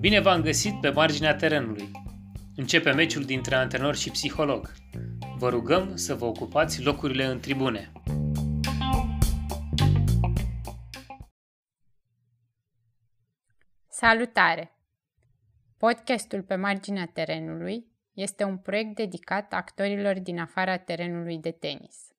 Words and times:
Bine 0.00 0.20
v-am 0.20 0.42
găsit 0.42 0.80
pe 0.80 0.90
marginea 0.90 1.36
terenului. 1.36 1.90
Începe 2.56 2.90
meciul 2.90 3.24
dintre 3.24 3.54
antrenor 3.54 3.96
și 3.96 4.10
psiholog. 4.10 4.72
Vă 5.36 5.48
rugăm 5.48 5.96
să 5.96 6.14
vă 6.14 6.24
ocupați 6.24 6.82
locurile 6.82 7.24
în 7.24 7.40
tribune. 7.40 7.92
Salutare! 13.88 14.76
Podcastul 15.76 16.42
pe 16.42 16.54
marginea 16.54 17.06
terenului 17.06 17.86
este 18.12 18.44
un 18.44 18.58
proiect 18.58 18.94
dedicat 18.94 19.52
actorilor 19.52 20.18
din 20.18 20.38
afara 20.38 20.76
terenului 20.78 21.38
de 21.38 21.50
tenis. 21.50 22.10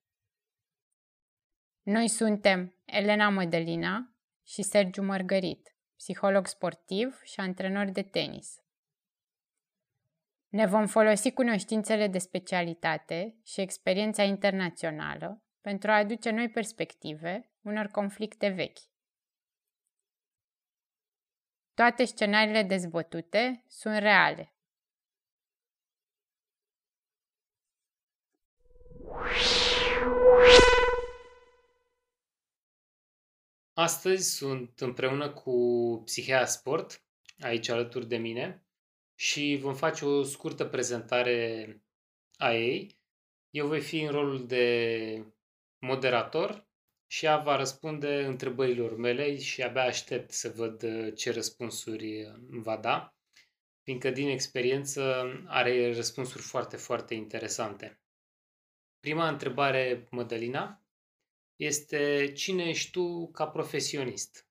Noi 1.81 2.07
suntem 2.07 2.75
Elena 2.85 3.29
Mădălina 3.29 4.12
și 4.53 4.61
Sergiu 4.61 5.01
Mărgărit, 5.01 5.75
psiholog 5.95 6.47
sportiv 6.47 7.21
și 7.23 7.39
antrenor 7.39 7.85
de 7.85 8.01
tenis. 8.01 8.61
Ne 10.47 10.65
vom 10.65 10.87
folosi 10.87 11.31
cunoștințele 11.31 12.07
de 12.07 12.17
specialitate 12.17 13.35
și 13.43 13.61
experiența 13.61 14.23
internațională 14.23 15.43
pentru 15.61 15.91
a 15.91 15.97
aduce 15.97 16.29
noi 16.29 16.49
perspective 16.49 17.51
unor 17.61 17.85
conflicte 17.87 18.47
vechi. 18.47 18.79
Toate 21.73 22.05
scenariile 22.05 22.63
dezbătute 22.63 23.63
sunt 23.67 23.97
reale. 23.97 24.53
Astăzi 33.73 34.35
sunt 34.35 34.79
împreună 34.79 35.29
cu 35.29 35.51
Psihea 36.05 36.45
Sport, 36.45 37.03
aici 37.39 37.69
alături 37.69 38.07
de 38.07 38.17
mine, 38.17 38.65
și 39.15 39.57
vom 39.61 39.75
face 39.75 40.05
o 40.05 40.23
scurtă 40.23 40.65
prezentare 40.65 41.81
a 42.37 42.53
ei. 42.53 42.99
Eu 43.49 43.67
voi 43.67 43.81
fi 43.81 44.01
în 44.01 44.11
rolul 44.11 44.47
de 44.47 45.25
moderator 45.79 46.67
și 47.07 47.25
ea 47.25 47.37
va 47.37 47.55
răspunde 47.55 48.25
întrebărilor 48.25 48.97
mele 48.97 49.37
și 49.37 49.61
abia 49.63 49.83
aștept 49.83 50.31
să 50.31 50.49
văd 50.49 50.85
ce 51.15 51.31
răspunsuri 51.31 52.33
va 52.49 52.77
da, 52.77 53.15
fiindcă 53.83 54.09
din 54.09 54.29
experiență 54.29 55.25
are 55.47 55.93
răspunsuri 55.93 56.43
foarte, 56.43 56.77
foarte 56.77 57.13
interesante. 57.13 58.01
Prima 58.99 59.27
întrebare, 59.27 60.07
Mădălina, 60.09 60.82
este 61.55 62.31
cine 62.35 62.63
ești 62.63 62.91
tu 62.91 63.27
ca 63.31 63.47
profesionist? 63.47 64.47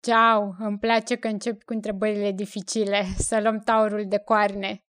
Ciao, 0.00 0.54
îmi 0.58 0.78
place 0.78 1.16
că 1.16 1.28
încep 1.28 1.62
cu 1.62 1.72
întrebările 1.72 2.32
dificile, 2.32 3.04
să 3.28 3.40
luăm 3.40 3.58
taurul 3.58 4.08
de 4.08 4.18
coarne. 4.18 4.84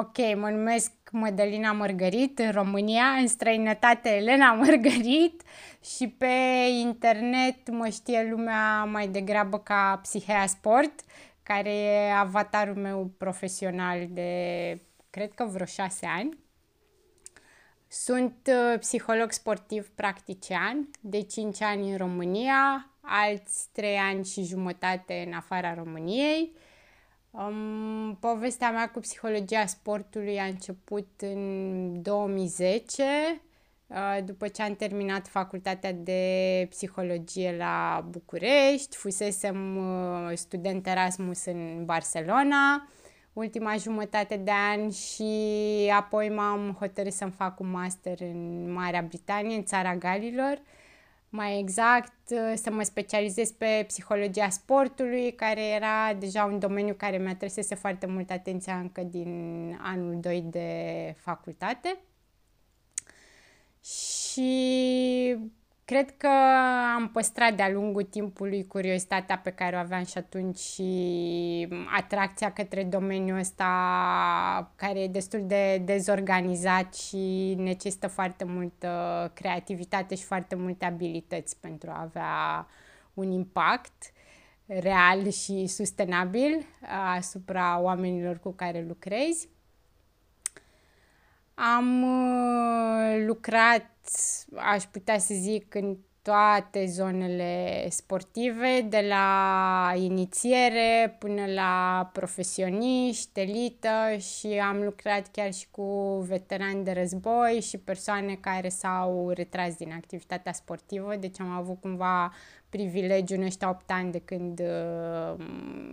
Ok, 0.00 0.36
mă 0.36 0.50
numesc 0.50 0.92
Mădălina 1.12 1.72
Mărgărit 1.72 2.38
în 2.38 2.50
România, 2.50 3.04
în 3.04 3.26
străinătate 3.26 4.08
Elena 4.08 4.52
Mărgărit 4.52 5.42
și 5.96 6.08
pe 6.08 6.34
internet 6.80 7.70
mă 7.70 7.88
știe 7.88 8.28
lumea 8.30 8.84
mai 8.84 9.08
degrabă 9.08 9.58
ca 9.58 9.98
Psihea 10.02 10.46
Sport, 10.46 11.00
care 11.42 11.74
e 11.74 12.12
avatarul 12.12 12.76
meu 12.76 13.14
profesional 13.18 14.06
de, 14.10 14.80
cred 15.10 15.32
că 15.32 15.44
vreo 15.44 15.66
șase 15.66 16.06
ani. 16.06 16.43
Sunt 17.94 18.48
uh, 18.48 18.78
psiholog 18.78 19.32
sportiv 19.32 19.90
practician 19.94 20.90
de 21.00 21.20
5 21.20 21.62
ani 21.62 21.90
în 21.90 21.96
România, 21.96 22.90
alți 23.00 23.68
3 23.72 23.96
ani 23.96 24.24
și 24.24 24.44
jumătate 24.44 25.24
în 25.26 25.32
afara 25.32 25.74
României. 25.74 26.52
Um, 27.30 28.16
povestea 28.20 28.70
mea 28.70 28.90
cu 28.90 28.98
psihologia 28.98 29.66
sportului 29.66 30.38
a 30.38 30.44
început 30.44 31.08
în 31.20 32.02
2010, 32.02 33.02
uh, 33.86 34.18
după 34.24 34.48
ce 34.48 34.62
am 34.62 34.74
terminat 34.74 35.28
facultatea 35.28 35.92
de 35.92 36.66
psihologie 36.70 37.56
la 37.56 38.06
București, 38.10 38.96
fusesem 38.96 39.76
uh, 39.76 40.36
student 40.36 40.86
Erasmus 40.86 41.44
în 41.44 41.84
Barcelona, 41.84 42.88
ultima 43.34 43.76
jumătate 43.76 44.36
de 44.36 44.50
an 44.50 44.90
și 44.90 45.32
apoi 45.94 46.28
m-am 46.28 46.76
hotărât 46.78 47.12
să-mi 47.12 47.30
fac 47.30 47.60
un 47.60 47.70
master 47.70 48.20
în 48.20 48.72
Marea 48.72 49.02
Britanie, 49.02 49.56
în 49.56 49.64
țara 49.64 49.96
Galilor. 49.96 50.60
Mai 51.28 51.58
exact, 51.58 52.12
să 52.54 52.70
mă 52.70 52.82
specializez 52.82 53.50
pe 53.50 53.84
psihologia 53.86 54.48
sportului, 54.48 55.32
care 55.32 55.66
era 55.66 56.14
deja 56.18 56.44
un 56.44 56.58
domeniu 56.58 56.94
care 56.94 57.18
mi-a 57.18 57.36
trăsese 57.36 57.74
foarte 57.74 58.06
mult 58.06 58.30
atenția 58.30 58.78
încă 58.78 59.02
din 59.02 59.78
anul 59.82 60.20
2 60.20 60.40
de 60.40 61.14
facultate. 61.18 61.96
Și 63.84 65.36
Cred 65.84 66.16
că 66.16 66.28
am 66.96 67.10
păstrat 67.12 67.56
de-a 67.56 67.70
lungul 67.70 68.02
timpului 68.02 68.66
curiozitatea 68.66 69.38
pe 69.38 69.50
care 69.50 69.76
o 69.76 69.78
aveam 69.78 70.04
și 70.04 70.18
atunci 70.18 70.58
și 70.58 71.68
atracția 71.96 72.52
către 72.52 72.84
domeniul 72.84 73.38
ăsta 73.38 74.72
care 74.76 75.00
e 75.00 75.08
destul 75.08 75.46
de 75.46 75.78
dezorganizat 75.78 76.94
și 76.94 77.54
necesită 77.58 78.06
foarte 78.06 78.44
multă 78.44 79.30
creativitate 79.34 80.14
și 80.14 80.24
foarte 80.24 80.54
multe 80.54 80.84
abilități 80.84 81.60
pentru 81.60 81.90
a 81.90 82.00
avea 82.00 82.66
un 83.14 83.30
impact 83.30 84.12
real 84.66 85.30
și 85.30 85.66
sustenabil 85.66 86.66
asupra 87.16 87.80
oamenilor 87.80 88.38
cu 88.38 88.50
care 88.50 88.84
lucrezi. 88.88 89.48
Am 91.54 92.02
uh, 92.02 93.24
lucrat, 93.26 93.90
aș 94.54 94.84
putea 94.84 95.18
să 95.18 95.34
zic, 95.34 95.74
în 95.74 95.96
toate 96.24 96.86
zonele 96.86 97.86
sportive, 97.88 98.86
de 98.88 99.04
la 99.08 99.92
inițiere 99.96 101.16
până 101.18 101.46
la 101.46 102.10
profesioniști, 102.12 103.40
elită 103.40 104.16
și 104.18 104.46
am 104.46 104.82
lucrat 104.82 105.30
chiar 105.30 105.52
și 105.52 105.66
cu 105.70 106.18
veterani 106.28 106.84
de 106.84 106.92
război 106.92 107.60
și 107.60 107.78
persoane 107.78 108.34
care 108.34 108.68
s-au 108.68 109.30
retras 109.30 109.74
din 109.76 109.92
activitatea 109.92 110.52
sportivă, 110.52 111.16
deci 111.16 111.40
am 111.40 111.50
avut 111.50 111.80
cumva 111.80 112.32
privilegiul 112.68 113.38
în 113.38 113.44
ăștia 113.44 113.68
8 113.68 113.90
ani 113.90 114.12
de 114.12 114.20
când 114.24 114.60
uh, 114.60 115.44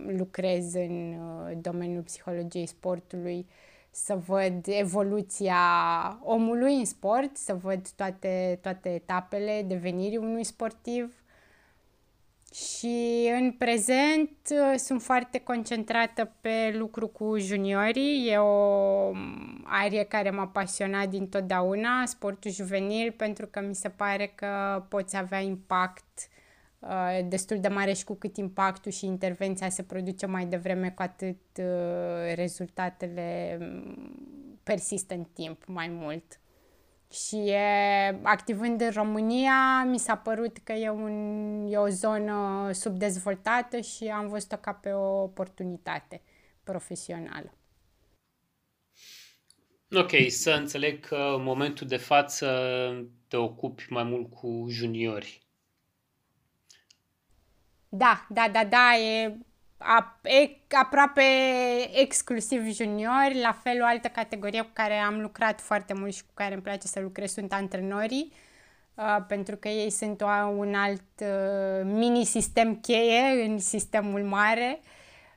lucrez 0.06 0.74
în 0.74 1.14
uh, 1.18 1.56
domeniul 1.60 2.02
psihologiei 2.02 2.66
sportului 2.66 3.46
să 3.94 4.18
văd 4.26 4.66
evoluția 4.66 5.58
omului 6.22 6.74
în 6.74 6.84
sport, 6.84 7.36
să 7.36 7.54
văd 7.54 7.88
toate, 7.88 8.58
toate 8.62 8.88
etapele 8.94 9.64
devenirii 9.66 10.16
unui 10.16 10.44
sportiv. 10.44 11.14
Și 12.54 13.30
în 13.40 13.52
prezent 13.52 14.30
uh, 14.50 14.78
sunt 14.78 15.02
foarte 15.02 15.38
concentrată 15.38 16.32
pe 16.40 16.74
lucru 16.76 17.08
cu 17.08 17.38
juniorii. 17.38 18.28
E 18.28 18.38
o 18.38 19.12
arie 19.64 20.04
care 20.04 20.30
m-a 20.30 20.46
pasionat 20.46 21.08
dintotdeauna, 21.08 22.06
sportul 22.06 22.50
juvenil, 22.50 23.12
pentru 23.12 23.46
că 23.46 23.60
mi 23.60 23.74
se 23.74 23.88
pare 23.88 24.32
că 24.34 24.84
poți 24.88 25.16
avea 25.16 25.40
impact 25.40 26.04
Uh, 26.16 26.31
destul 27.28 27.60
de 27.60 27.68
mare 27.68 27.92
și 27.92 28.04
cu 28.04 28.14
cât 28.14 28.36
impactul 28.36 28.92
și 28.92 29.06
intervenția 29.06 29.68
se 29.68 29.82
produce 29.82 30.26
mai 30.26 30.46
devreme, 30.46 30.90
cu 30.90 31.02
atât 31.02 31.40
uh, 31.58 32.34
rezultatele 32.34 33.58
mm, 33.60 34.58
persistă 34.62 35.14
în 35.14 35.24
timp 35.24 35.64
mai 35.66 35.88
mult. 35.88 36.40
Și 37.12 37.36
e, 37.36 38.20
activând 38.22 38.80
în 38.80 38.90
România, 38.90 39.84
mi 39.84 39.98
s-a 39.98 40.16
părut 40.16 40.58
că 40.58 40.72
e, 40.72 40.90
un, 40.90 41.66
e 41.70 41.76
o 41.76 41.88
zonă 41.88 42.70
subdezvoltată 42.72 43.80
și 43.80 44.04
am 44.04 44.28
văzut-o 44.28 44.56
ca 44.56 44.72
pe 44.72 44.90
o 44.90 45.22
oportunitate 45.22 46.22
profesională. 46.64 47.52
Ok, 49.94 50.10
să 50.28 50.50
înțeleg 50.50 51.06
că 51.06 51.34
în 51.36 51.42
momentul 51.42 51.86
de 51.86 51.96
față 51.96 52.48
te 53.28 53.36
ocupi 53.36 53.86
mai 53.88 54.02
mult 54.02 54.30
cu 54.30 54.66
juniori. 54.68 55.41
Da, 57.94 58.26
da, 58.28 58.48
da, 58.52 58.64
da, 58.64 58.96
e, 58.96 59.36
a, 59.76 60.18
e 60.22 60.56
aproape 60.68 61.22
exclusiv 61.94 62.62
juniori, 62.70 63.40
la 63.40 63.52
fel 63.62 63.82
o 63.82 63.84
altă 63.84 64.08
categorie 64.08 64.62
cu 64.62 64.70
care 64.72 64.94
am 64.94 65.20
lucrat 65.20 65.60
foarte 65.60 65.94
mult 65.94 66.14
și 66.14 66.22
cu 66.22 66.30
care 66.34 66.54
îmi 66.54 66.62
place 66.62 66.86
să 66.86 67.00
lucrez 67.00 67.32
sunt 67.32 67.52
antrenorii, 67.52 68.32
uh, 68.94 69.16
pentru 69.28 69.56
că 69.56 69.68
ei 69.68 69.90
sunt 69.90 70.20
o, 70.20 70.26
un 70.56 70.74
alt 70.74 71.02
uh, 71.20 71.80
mini-sistem 71.84 72.76
cheie 72.76 73.44
în 73.46 73.58
sistemul 73.58 74.22
mare 74.22 74.80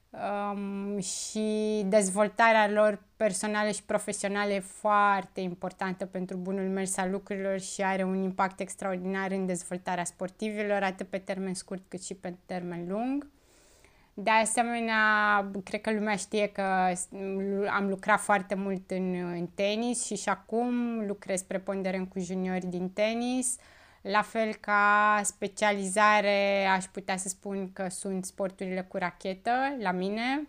um, 0.09 0.99
și 0.99 1.81
dezvoltarea 1.85 2.69
lor 2.69 3.03
personală 3.15 3.71
și 3.71 3.83
profesională 3.83 4.51
e 4.51 4.59
foarte 4.59 5.41
importantă 5.41 6.05
pentru 6.05 6.37
bunul 6.37 6.69
mers 6.69 6.97
al 6.97 7.11
lucrurilor 7.11 7.59
și 7.59 7.81
are 7.81 8.03
un 8.03 8.23
impact 8.23 8.59
extraordinar 8.59 9.31
în 9.31 9.45
dezvoltarea 9.45 10.03
sportivilor, 10.03 10.83
atât 10.83 11.07
pe 11.07 11.17
termen 11.17 11.53
scurt 11.53 11.81
cât 11.87 12.03
și 12.03 12.13
pe 12.13 12.35
termen 12.45 12.85
lung. 12.87 13.27
De 14.13 14.29
asemenea, 14.29 15.01
cred 15.63 15.81
că 15.81 15.91
lumea 15.91 16.15
știe 16.15 16.47
că 16.47 16.93
am 17.69 17.87
lucrat 17.89 18.19
foarte 18.19 18.55
mult 18.55 18.91
în, 18.91 19.13
în 19.13 19.47
tenis 19.55 20.05
și 20.05 20.15
și 20.15 20.29
acum 20.29 20.99
lucrez 21.07 21.41
preponderent 21.41 22.09
cu 22.09 22.19
juniori 22.19 22.65
din 22.65 22.89
tenis. 22.89 23.55
La 24.01 24.21
fel 24.21 24.55
ca 24.59 25.21
specializare, 25.23 26.65
aș 26.65 26.85
putea 26.85 27.17
să 27.17 27.27
spun 27.27 27.73
că 27.73 27.89
sunt 27.89 28.25
sporturile 28.25 28.81
cu 28.81 28.97
rachetă 28.97 29.51
la 29.79 29.91
mine. 29.91 30.47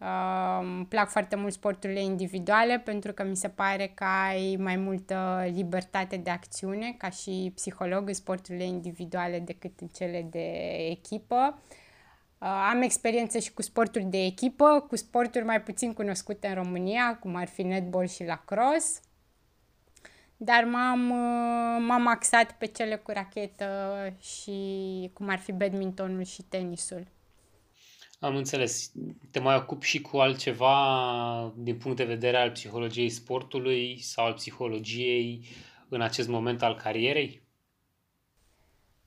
Uh, 0.00 0.58
îmi 0.60 0.86
plac 0.86 1.08
foarte 1.08 1.36
mult 1.36 1.52
sporturile 1.52 2.02
individuale 2.02 2.78
pentru 2.78 3.12
că 3.12 3.24
mi 3.24 3.36
se 3.36 3.48
pare 3.48 3.92
că 3.94 4.04
ai 4.04 4.56
mai 4.58 4.76
multă 4.76 5.44
libertate 5.52 6.16
de 6.16 6.30
acțiune 6.30 6.94
ca 6.98 7.10
și 7.10 7.52
psiholog 7.54 8.08
în 8.08 8.14
sporturile 8.14 8.64
individuale 8.64 9.38
decât 9.38 9.80
în 9.80 9.86
cele 9.86 10.26
de 10.30 10.76
echipă. 10.90 11.62
Uh, 12.38 12.68
am 12.70 12.82
experiență 12.82 13.38
și 13.38 13.52
cu 13.52 13.62
sporturi 13.62 14.04
de 14.04 14.24
echipă, 14.24 14.84
cu 14.88 14.96
sporturi 14.96 15.44
mai 15.44 15.62
puțin 15.62 15.92
cunoscute 15.92 16.48
în 16.48 16.54
România, 16.54 17.16
cum 17.20 17.34
ar 17.34 17.48
fi 17.48 17.62
netball 17.62 18.06
și 18.06 18.24
lacrosse. 18.24 19.00
Dar 20.36 20.64
m-am, 20.64 21.10
uh, 21.10 21.84
m-am 21.86 22.06
axat 22.06 22.52
pe 22.52 22.66
cele 22.66 22.96
cu 22.96 23.10
rachetă 23.10 23.66
și 24.20 25.10
cum 25.14 25.28
ar 25.28 25.38
fi 25.38 25.52
badmintonul 25.52 26.22
și 26.22 26.42
tenisul. 26.42 27.06
Am 28.18 28.36
înțeles. 28.36 28.92
Te 29.30 29.38
mai 29.38 29.56
ocupi 29.56 29.86
și 29.86 30.00
cu 30.00 30.16
altceva 30.16 31.52
din 31.56 31.76
punct 31.76 31.96
de 31.96 32.04
vedere 32.04 32.36
al 32.36 32.50
psihologiei 32.50 33.08
sportului 33.08 33.98
sau 34.00 34.24
al 34.24 34.32
psihologiei 34.32 35.46
în 35.88 36.00
acest 36.00 36.28
moment 36.28 36.62
al 36.62 36.76
carierei? 36.76 37.42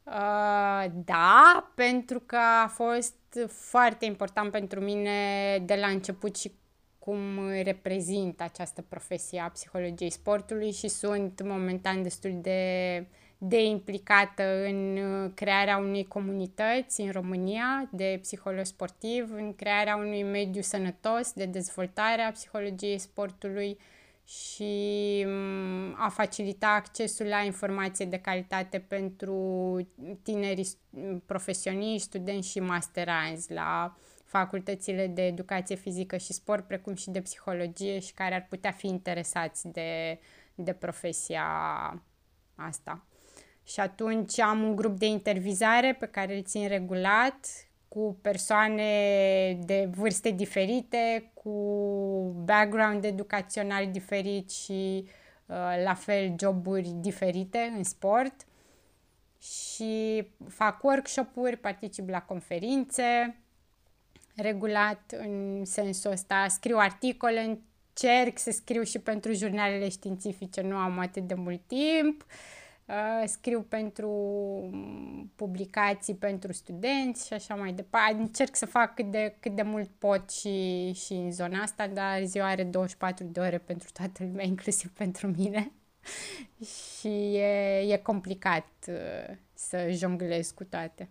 Uh, 0.03 0.85
da, 0.93 1.71
pentru 1.75 2.19
că 2.19 2.37
a 2.63 2.67
fost 2.67 3.15
foarte 3.47 4.05
important 4.05 4.51
pentru 4.51 4.79
mine 4.79 5.57
de 5.65 5.75
la 5.75 5.87
început 5.87 6.37
și 6.37 6.51
cum 6.99 7.49
reprezint 7.49 8.41
această 8.41 8.81
profesie 8.81 9.39
a 9.39 9.49
psihologiei 9.49 10.09
sportului 10.09 10.71
și 10.71 10.87
sunt 10.87 11.41
momentan 11.43 12.03
destul 12.03 12.39
de, 12.41 13.07
de 13.43 13.63
implicată 13.63 14.65
în 14.65 14.99
crearea 15.33 15.77
unei 15.77 16.07
comunități 16.07 17.01
în 17.01 17.11
România 17.11 17.89
de 17.91 18.17
psiholog 18.21 18.65
sportiv, 18.65 19.31
în 19.33 19.55
crearea 19.55 19.95
unui 19.95 20.23
mediu 20.23 20.61
sănătos 20.61 21.33
de 21.33 21.45
dezvoltare 21.45 22.21
a 22.21 22.31
psihologiei 22.31 22.97
sportului 22.97 23.77
și 24.25 25.23
mm, 25.27 25.95
a 25.97 26.09
facilita 26.09 26.67
accesul 26.67 27.25
la 27.25 27.39
informație 27.39 28.05
de 28.05 28.17
calitate 28.17 28.79
pentru 28.79 29.77
tinerii 30.23 30.67
profesioniști, 31.25 32.07
studenți 32.07 32.49
și 32.49 32.59
masteranzi 32.59 33.53
la 33.53 33.97
facultățile 34.25 35.07
de 35.07 35.25
educație 35.25 35.75
fizică 35.75 36.17
și 36.17 36.33
sport, 36.33 36.67
precum 36.67 36.95
și 36.95 37.09
de 37.09 37.21
psihologie 37.21 37.99
și 37.99 38.13
care 38.13 38.35
ar 38.35 38.45
putea 38.49 38.71
fi 38.71 38.87
interesați 38.87 39.67
de, 39.67 40.19
de 40.55 40.73
profesia 40.73 41.43
asta. 42.55 43.05
Și 43.63 43.79
atunci 43.79 44.39
am 44.39 44.63
un 44.63 44.75
grup 44.75 44.97
de 44.97 45.05
intervizare 45.05 45.93
pe 45.99 46.05
care 46.05 46.35
îl 46.35 46.43
țin 46.43 46.67
regulat 46.67 47.47
cu 47.87 48.17
persoane 48.21 49.59
de 49.65 49.89
vârste 49.95 50.29
diferite, 50.29 51.31
cu 51.33 51.51
background 52.45 53.03
educațional 53.03 53.91
diferit 53.91 54.51
și 54.51 55.03
uh, 55.45 55.55
la 55.83 55.93
fel 55.93 56.35
joburi 56.39 56.89
diferite 56.95 57.71
în 57.77 57.83
sport 57.83 58.45
și 59.41 60.27
fac 60.47 60.83
workshop-uri, 60.83 61.57
particip 61.57 62.09
la 62.09 62.21
conferințe 62.21 63.35
regulat 64.35 65.15
în 65.17 65.65
sensul 65.65 66.11
ăsta, 66.11 66.47
scriu 66.47 66.77
articole, 66.77 67.39
încerc 67.41 68.37
să 68.37 68.51
scriu 68.51 68.83
și 68.83 68.99
pentru 68.99 69.33
jurnalele 69.33 69.89
științifice, 69.89 70.61
nu 70.61 70.75
am 70.75 70.99
atât 70.99 71.27
de 71.27 71.33
mult 71.33 71.61
timp. 71.67 72.25
Uh, 72.27 72.59
Uh, 72.91 73.27
scriu 73.27 73.61
pentru 73.61 74.09
mm, 74.71 75.31
publicații 75.35 76.15
pentru 76.15 76.51
studenți 76.51 77.27
și 77.27 77.33
așa 77.33 77.55
mai 77.55 77.73
departe. 77.73 78.13
Încerc 78.13 78.55
să 78.55 78.65
fac 78.65 78.95
cât 78.95 79.11
de, 79.11 79.35
cât 79.39 79.55
de 79.55 79.61
mult 79.61 79.89
pot 79.97 80.31
și, 80.31 80.91
și 80.93 81.13
în 81.13 81.31
zona 81.31 81.61
asta, 81.61 81.87
dar 81.87 82.23
ziua 82.23 82.47
are 82.47 82.63
24 82.63 83.25
de 83.25 83.39
ore 83.39 83.57
pentru 83.57 83.89
toată 83.93 84.23
lumea, 84.23 84.45
inclusiv 84.53 84.91
pentru 84.91 85.27
mine. 85.27 85.71
și 86.99 87.35
e, 87.35 87.79
e 87.79 87.97
complicat 87.97 88.67
uh, 88.87 89.35
să 89.53 89.89
jonglez 89.91 90.51
cu 90.51 90.63
toate. 90.63 91.09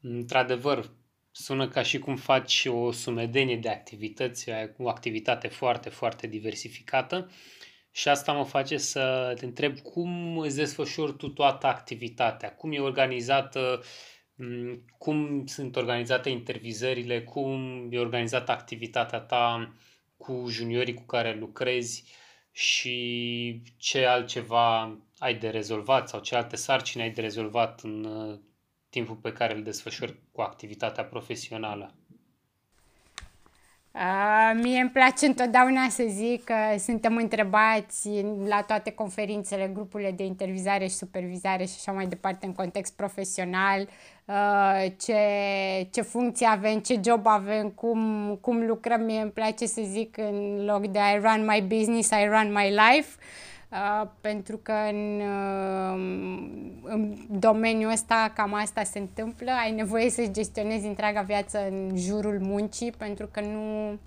Într-adevăr, 0.00 0.90
sună 1.30 1.68
ca 1.68 1.82
și 1.82 1.98
cum 1.98 2.16
faci 2.16 2.66
o 2.70 2.92
sumedenie 2.92 3.56
de 3.56 3.68
activități, 3.68 4.50
o 4.76 4.88
activitate 4.88 5.48
foarte, 5.48 5.88
foarte 5.88 6.26
diversificată. 6.26 7.30
Și 7.90 8.08
asta 8.08 8.32
mă 8.32 8.44
face 8.44 8.76
să 8.76 9.34
te 9.38 9.44
întreb 9.44 9.78
cum 9.78 10.38
îți 10.38 10.56
desfășori 10.56 11.16
tu 11.16 11.28
toată 11.28 11.66
activitatea, 11.66 12.54
cum 12.54 12.72
e 12.72 12.80
organizată, 12.80 13.82
cum 14.98 15.46
sunt 15.46 15.76
organizate 15.76 16.28
intervizările, 16.28 17.22
cum 17.22 17.86
e 17.90 17.98
organizată 17.98 18.52
activitatea 18.52 19.20
ta 19.20 19.74
cu 20.16 20.44
juniorii 20.48 20.94
cu 20.94 21.02
care 21.02 21.34
lucrezi 21.34 22.04
și 22.52 23.62
ce 23.76 24.04
altceva 24.04 24.98
ai 25.18 25.34
de 25.34 25.48
rezolvat 25.48 26.08
sau 26.08 26.20
ce 26.20 26.34
alte 26.34 26.56
sarcini 26.56 27.02
ai 27.02 27.10
de 27.10 27.20
rezolvat 27.20 27.80
în 27.80 28.04
uh, 28.04 28.38
timpul 28.90 29.16
pe 29.16 29.32
care 29.32 29.54
îl 29.54 29.62
desfășori 29.62 30.18
cu 30.32 30.40
activitatea 30.40 31.04
profesională. 31.04 31.97
Uh, 33.98 34.60
mie 34.62 34.80
îmi 34.80 34.90
place 34.90 35.26
întotdeauna 35.26 35.88
să 35.88 36.04
zic 36.08 36.44
că 36.44 36.54
suntem 36.78 37.16
întrebați 37.16 38.08
la 38.48 38.62
toate 38.62 38.90
conferințele, 38.90 39.70
grupurile 39.74 40.10
de 40.10 40.24
intervizare 40.24 40.86
și 40.86 40.94
supervizare 40.94 41.64
și 41.64 41.74
așa 41.76 41.92
mai 41.92 42.06
departe 42.06 42.46
în 42.46 42.52
context 42.52 42.96
profesional, 42.96 43.88
uh, 44.24 44.86
ce, 45.00 45.18
ce 45.90 46.02
funcție 46.02 46.46
avem, 46.46 46.78
ce 46.78 47.00
job 47.04 47.26
avem, 47.26 47.68
cum, 47.68 48.34
cum 48.40 48.66
lucrăm. 48.66 49.00
Mie 49.00 49.20
îmi 49.20 49.30
place 49.30 49.66
să 49.66 49.82
zic 49.84 50.18
în 50.18 50.64
loc 50.64 50.86
de 50.86 50.98
I 50.98 51.20
run 51.22 51.44
my 51.46 51.76
business, 51.76 52.10
I 52.10 52.28
run 52.30 52.52
my 52.52 52.68
life. 52.68 53.08
Uh, 53.18 53.48
Uh, 53.57 53.57
pentru 54.20 54.56
că 54.56 54.72
în, 54.72 55.20
uh, 55.20 55.94
în 56.82 57.16
domeniul 57.30 57.90
ăsta 57.90 58.32
cam 58.34 58.54
asta 58.54 58.82
se 58.82 58.98
întâmplă. 58.98 59.50
Ai 59.50 59.72
nevoie 59.72 60.10
să-ți 60.10 60.32
gestionezi 60.32 60.86
întreaga 60.86 61.20
viață 61.20 61.66
în 61.68 61.96
jurul 61.96 62.38
muncii 62.40 62.90
pentru 62.90 63.26
că 63.26 63.40
nu 63.40 63.98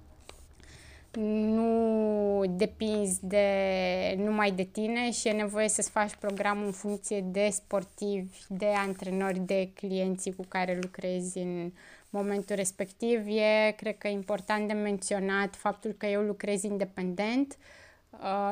nu 1.20 2.42
depinzi 2.50 3.20
de, 3.26 3.46
numai 4.18 4.52
de 4.52 4.64
tine 4.64 5.12
și 5.12 5.28
e 5.28 5.32
nevoie 5.32 5.70
să-ți 5.70 5.90
faci 5.90 6.16
programul 6.16 6.66
în 6.66 6.72
funcție 6.72 7.22
de 7.22 7.50
sportivi, 7.52 8.38
de 8.48 8.66
antrenori, 8.66 9.40
de 9.40 9.70
clienții 9.74 10.36
cu 10.36 10.46
care 10.48 10.80
lucrezi 10.82 11.38
în 11.38 11.72
momentul 12.10 12.56
respectiv. 12.56 13.28
E, 13.28 13.72
cred 13.72 13.98
că, 13.98 14.08
important 14.08 14.68
de 14.68 14.74
menționat 14.74 15.56
faptul 15.56 15.92
că 15.92 16.06
eu 16.06 16.22
lucrez 16.22 16.64
independent, 16.64 17.58
uh, 17.58 17.58
Uh, 17.58 17.81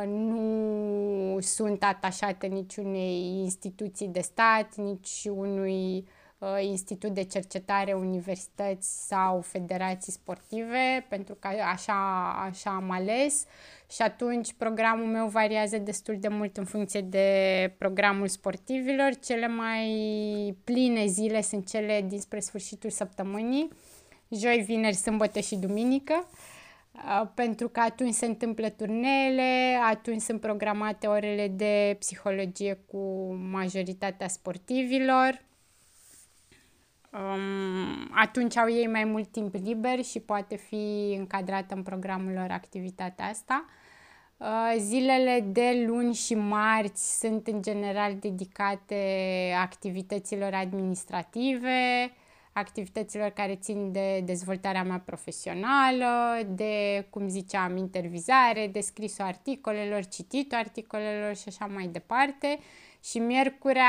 nu 0.06 1.38
sunt 1.40 1.84
atașate 1.84 2.48
niciunei 2.48 3.40
instituții 3.44 4.08
de 4.08 4.20
stat, 4.20 4.76
nici 4.76 5.28
unui 5.30 6.08
uh, 6.38 6.48
institut 6.62 7.14
de 7.14 7.24
cercetare, 7.24 7.94
universități 7.94 9.08
sau 9.08 9.42
federații 9.42 10.12
sportive, 10.12 11.06
pentru 11.10 11.36
că 11.36 11.48
așa, 11.72 12.30
așa 12.50 12.70
am 12.70 12.92
ales 12.92 13.46
și 13.92 14.02
atunci 14.02 14.54
programul 14.54 15.06
meu 15.06 15.28
variază 15.28 15.78
destul 15.78 16.18
de 16.20 16.28
mult 16.28 16.58
în 16.58 16.66
funcție 16.66 17.02
de 17.02 17.28
programul 17.78 18.28
sportivilor. 18.28 19.16
Cele 19.16 19.48
mai 19.48 20.58
pline 20.64 21.06
zile 21.06 21.42
sunt 21.42 21.68
cele 21.68 22.06
dinspre 22.08 22.40
sfârșitul 22.40 22.90
săptămânii, 22.90 23.70
joi, 24.30 24.64
vineri, 24.66 24.96
sâmbătă 24.96 25.40
și 25.40 25.56
duminică. 25.56 26.28
Uh, 26.28 26.58
pentru 27.34 27.70
că 27.70 27.80
atunci 27.80 28.14
se 28.14 28.26
întâmplă 28.26 28.70
turnele, 28.70 29.80
atunci 29.90 30.22
sunt 30.22 30.42
programate 30.42 31.08
orele 31.08 31.48
de 31.48 31.96
psihologie 32.00 32.80
cu 32.88 33.34
majoritatea 33.34 34.28
sportivilor. 34.28 35.48
Um, 37.12 38.10
atunci 38.12 38.58
au 38.58 38.70
ei 38.70 38.88
mai 38.88 39.04
mult 39.04 39.32
timp 39.32 39.56
liber 39.56 40.04
și 40.04 40.20
poate 40.20 40.56
fi 40.56 41.16
încadrată 41.18 41.76
în 41.76 41.84
programul 41.84 42.32
lor 42.34 42.48
activitatea 42.52 43.26
asta. 43.26 43.66
Uh, 44.38 44.76
zilele 44.78 45.46
de 45.52 45.84
luni 45.88 46.14
și 46.14 46.36
marți 46.36 47.20
sunt 47.20 47.48
în 47.48 47.62
general 47.62 48.16
dedicate 48.20 49.04
activităților 49.62 50.54
administrative, 50.54 52.12
activităților 52.54 53.30
care 53.30 53.56
țin 53.56 53.92
de 53.92 54.22
dezvoltarea 54.26 54.84
mea 54.84 55.02
profesională, 55.06 56.44
de, 56.48 57.08
cum 57.10 57.28
ziceam, 57.28 57.78
intervizare, 57.78 58.70
de 58.72 58.80
scrisul 58.80 59.26
articolelor, 59.26 60.06
cititul 60.06 60.58
articolelor 60.58 61.36
și 61.36 61.44
așa 61.48 61.66
mai 61.66 61.88
departe. 61.88 62.60
Și 63.04 63.20
miercurea, 63.20 63.86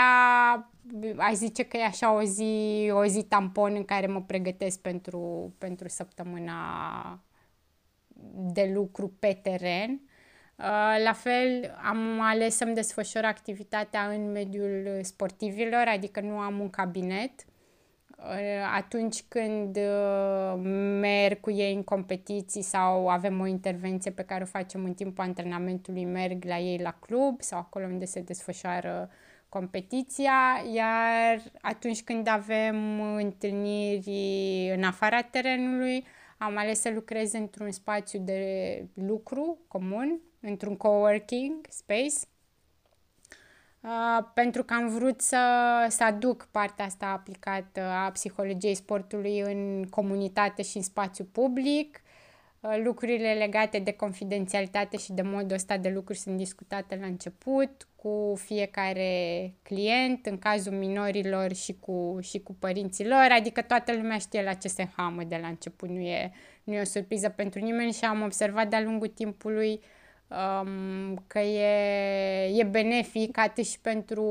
aș 1.16 1.32
zice 1.32 1.62
că 1.62 1.76
e 1.76 1.84
așa 1.84 2.14
o 2.14 2.22
zi, 2.22 2.90
o 2.92 3.04
zi 3.06 3.22
tampon 3.22 3.74
în 3.74 3.84
care 3.84 4.06
mă 4.06 4.22
pregătesc 4.22 4.80
pentru, 4.80 5.54
pentru 5.58 5.88
săptămâna 5.88 7.22
de 8.34 8.70
lucru 8.74 9.08
pe 9.18 9.38
teren. 9.42 10.00
Uh, 10.56 11.02
la 11.04 11.12
fel, 11.12 11.78
am 11.82 12.20
ales 12.20 12.56
să-mi 12.56 12.74
desfășor 12.74 13.24
activitatea 13.24 14.08
în 14.08 14.30
mediul 14.32 14.98
sportivilor, 15.02 15.84
adică 15.86 16.20
nu 16.20 16.38
am 16.38 16.60
un 16.60 16.70
cabinet. 16.70 17.44
Uh, 18.22 18.76
atunci 18.76 19.22
când 19.28 19.76
uh, 19.76 20.60
merg 21.00 21.40
cu 21.40 21.50
ei 21.50 21.74
în 21.74 21.82
competiții 21.82 22.62
sau 22.62 23.08
avem 23.08 23.40
o 23.40 23.46
intervenție 23.46 24.10
pe 24.10 24.22
care 24.22 24.42
o 24.42 24.46
facem 24.46 24.84
în 24.84 24.94
timpul 24.94 25.24
antrenamentului, 25.24 26.04
merg 26.04 26.44
la 26.44 26.58
ei 26.58 26.78
la 26.78 26.90
club 27.00 27.42
sau 27.42 27.58
acolo 27.58 27.84
unde 27.84 28.04
se 28.04 28.20
desfășoară 28.20 29.10
competiția, 29.48 30.64
iar 30.74 31.42
atunci 31.60 32.02
când 32.02 32.26
avem 32.26 33.00
întâlniri 33.00 34.72
în 34.76 34.82
afara 34.82 35.22
terenului, 35.22 36.04
am 36.38 36.56
ales 36.56 36.80
să 36.80 36.90
lucrez 36.90 37.32
într-un 37.32 37.70
spațiu 37.70 38.20
de 38.20 38.84
lucru 38.94 39.58
comun, 39.68 40.20
într-un 40.40 40.76
coworking 40.76 41.66
space, 41.68 42.16
uh, 43.80 44.25
pentru 44.34 44.64
că 44.64 44.75
am 44.75 44.88
vrut 44.88 45.20
să, 45.20 45.38
să 45.88 46.04
aduc 46.04 46.49
partea 46.50 46.84
asta 46.84 47.06
aplicată 47.06 47.80
a 47.80 48.10
psihologiei 48.10 48.75
sportului 48.75 49.40
în 49.40 49.87
comunitate 49.90 50.62
și 50.62 50.76
în 50.76 50.82
spațiu 50.82 51.25
public. 51.25 52.02
Uh, 52.60 52.80
lucrurile 52.84 53.32
legate 53.32 53.78
de 53.78 53.92
confidențialitate 53.92 54.96
și 54.96 55.12
de 55.12 55.22
modul 55.22 55.56
ăsta 55.56 55.76
de 55.76 55.88
lucruri 55.88 56.18
sunt 56.18 56.37
discutate 56.37 56.96
la 57.00 57.06
început 57.06 57.88
cu 57.96 58.34
fiecare 58.37 59.54
client, 59.62 60.26
în 60.26 60.38
cazul 60.38 60.72
minorilor 60.72 61.54
și 61.54 61.76
cu, 61.80 62.18
și 62.22 62.40
cu 62.40 62.54
părinții 62.54 63.06
lor, 63.06 63.26
adică 63.30 63.62
toată 63.62 63.92
lumea 63.92 64.18
știe 64.18 64.42
la 64.42 64.52
ce 64.52 64.68
se 64.68 64.88
hamă 64.96 65.22
de 65.25 65.38
la 65.40 65.46
început, 65.46 65.88
nu 65.88 66.00
e, 66.00 66.32
nu 66.64 66.75
e 66.75 66.80
o 66.80 66.84
surpriză 66.84 67.28
pentru 67.28 67.60
nimeni 67.60 67.92
și 67.92 68.04
am 68.04 68.22
observat 68.22 68.68
de-a 68.68 68.80
lungul 68.80 69.08
timpului 69.08 69.72
uh, 69.72 70.00
um, 70.30 71.25
că 71.26 71.38
e, 71.38 72.58
e 72.58 72.64
benefic 72.64 73.38
atât 73.38 73.66
și 73.66 73.80
pentru 73.80 74.25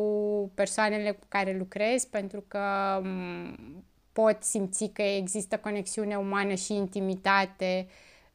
persoanele 0.55 1.11
cu 1.11 1.25
care 1.27 1.57
lucrez, 1.57 2.05
pentru 2.05 2.43
că 2.47 2.59
um, 3.03 3.83
pot 4.11 4.43
simți 4.43 4.87
că 4.93 5.01
există 5.01 5.57
conexiune 5.57 6.15
umană 6.15 6.53
și 6.53 6.73
intimitate 6.73 7.87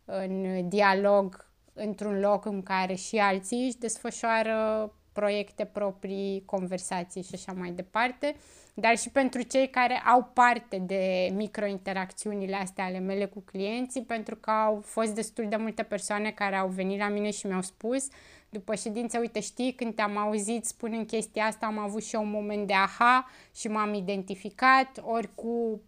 în 0.05 0.69
dialog 0.69 1.47
într-un 1.73 2.21
loc 2.21 2.45
în 2.45 2.63
care 2.63 2.95
și 2.95 3.17
alții 3.17 3.65
își 3.65 3.79
desfășoară 3.79 4.93
proiecte 5.15 5.65
proprii, 5.65 6.43
conversații 6.45 7.23
și 7.23 7.35
așa 7.35 7.53
mai 7.53 7.71
departe, 7.71 8.37
dar 8.75 8.99
și 8.99 9.11
pentru 9.11 9.43
cei 9.43 9.69
care 9.69 9.95
au 9.95 10.31
parte 10.33 10.79
de 10.79 11.31
microinteracțiunile 11.35 12.57
astea 12.57 12.85
ale 12.85 12.99
mele 12.99 13.25
cu 13.25 13.41
clienții, 13.41 14.03
pentru 14.03 14.37
că 14.37 14.51
au 14.51 14.81
fost 14.85 15.15
destul 15.15 15.49
de 15.49 15.57
multe 15.57 15.83
persoane 15.83 16.31
care 16.31 16.57
au 16.57 16.69
venit 16.69 16.99
la 16.99 17.09
mine 17.09 17.31
și 17.31 17.47
mi-au 17.47 17.63
spus 17.63 18.09
după 18.55 18.75
ședință, 18.75 19.19
uite, 19.19 19.41
știi, 19.41 19.73
când 19.73 19.95
te-am 19.95 20.17
auzit 20.17 20.65
spunând 20.65 21.07
chestia 21.07 21.45
asta, 21.45 21.67
am 21.67 21.79
avut 21.79 22.05
și 22.05 22.15
eu 22.15 22.23
un 22.23 22.31
moment 22.31 22.67
de 22.67 22.73
aha 22.73 23.31
și 23.55 23.69
m-am 23.69 23.95
identificat, 23.95 25.01
ori 25.05 25.35
cu 25.35 25.81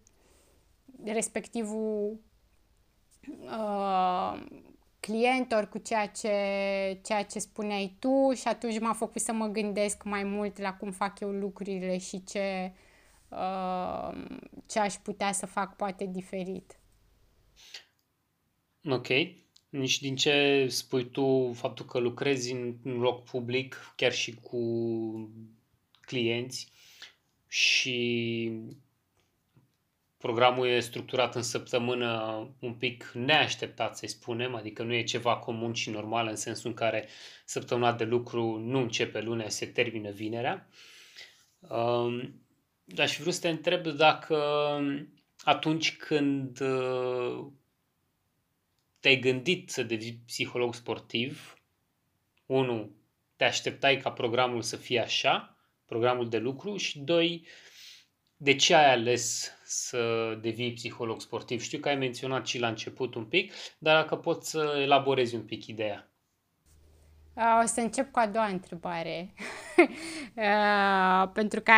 respectivul 1.03 2.19
uh, 3.27 4.43
client, 4.99 5.51
ori 5.51 5.69
cu 5.69 5.77
ceea 5.77 6.07
ce, 6.07 6.29
ceea 7.03 7.23
ce 7.23 7.39
spuneai 7.39 7.95
tu 7.99 8.33
și 8.33 8.47
atunci 8.47 8.79
m-a 8.79 8.93
făcut 8.93 9.21
să 9.21 9.31
mă 9.31 9.47
gândesc 9.47 10.03
mai 10.03 10.23
mult 10.23 10.57
la 10.57 10.73
cum 10.73 10.91
fac 10.91 11.19
eu 11.19 11.29
lucrurile 11.29 11.97
și 11.97 12.23
ce, 12.23 12.73
uh, 13.29 14.25
ce 14.65 14.79
aș 14.79 14.93
putea 14.93 15.31
să 15.31 15.45
fac 15.45 15.75
poate 15.75 16.05
diferit. 16.05 16.79
Ok. 18.89 19.07
Nici 19.69 19.99
din 19.99 20.15
ce 20.15 20.65
spui 20.69 21.09
tu, 21.09 21.53
faptul 21.53 21.85
că 21.85 21.99
lucrezi 21.99 22.51
în 22.51 22.75
un 22.83 22.99
loc 22.99 23.23
public, 23.23 23.93
chiar 23.95 24.13
și 24.13 24.35
cu 24.35 24.59
clienți 26.01 26.71
și 27.47 28.51
Programul 30.17 30.67
e 30.67 30.79
structurat 30.79 31.35
în 31.35 31.41
săptămână 31.41 32.39
un 32.59 32.73
pic 32.73 33.11
neașteptat, 33.13 33.97
să 33.97 34.05
spunem, 34.07 34.55
adică 34.55 34.83
nu 34.83 34.93
e 34.93 35.03
ceva 35.03 35.37
comun 35.37 35.73
și 35.73 35.89
normal 35.89 36.27
în 36.27 36.35
sensul 36.35 36.69
în 36.69 36.75
care 36.75 37.07
săptămâna 37.45 37.93
de 37.93 38.03
lucru 38.03 38.57
nu 38.57 38.79
începe 38.79 39.21
lunea, 39.21 39.49
se 39.49 39.65
termină 39.65 40.11
vinerea. 40.11 40.67
Um, 41.59 42.41
dar 42.83 43.09
și 43.09 43.17
vreau 43.17 43.31
să 43.31 43.41
te 43.41 43.49
întreb 43.49 43.87
dacă 43.87 44.37
atunci 45.43 45.97
când 45.97 46.59
uh, 46.59 47.45
te-ai 48.99 49.19
gândit 49.19 49.69
să 49.69 49.83
devii 49.83 50.21
psiholog 50.25 50.75
sportiv, 50.75 51.57
unu, 52.45 52.91
te 53.35 53.43
așteptai 53.43 53.97
ca 53.97 54.11
programul 54.11 54.61
să 54.61 54.75
fie 54.75 54.99
așa, 54.99 55.57
programul 55.85 56.29
de 56.29 56.37
lucru 56.37 56.77
și 56.77 56.99
doi, 56.99 57.47
de 58.37 58.55
ce 58.55 58.75
ai 58.75 58.91
ales 58.91 59.51
să 59.63 60.37
devii 60.41 60.73
psiholog 60.73 61.21
sportiv? 61.21 61.61
Știu 61.61 61.79
că 61.79 61.87
ai 61.87 61.95
menționat 61.95 62.47
și 62.47 62.59
la 62.59 62.67
început 62.67 63.15
un 63.15 63.25
pic, 63.25 63.53
dar 63.77 64.01
dacă 64.01 64.15
poți 64.15 64.49
să 64.49 64.77
elaborezi 64.81 65.35
un 65.35 65.41
pic 65.41 65.65
ideea. 65.65 66.11
O 67.63 67.65
să 67.65 67.79
încep 67.79 68.11
cu 68.11 68.19
a 68.19 68.27
doua 68.27 68.45
întrebare, 68.45 69.33
pentru 71.39 71.61
că 71.61 71.71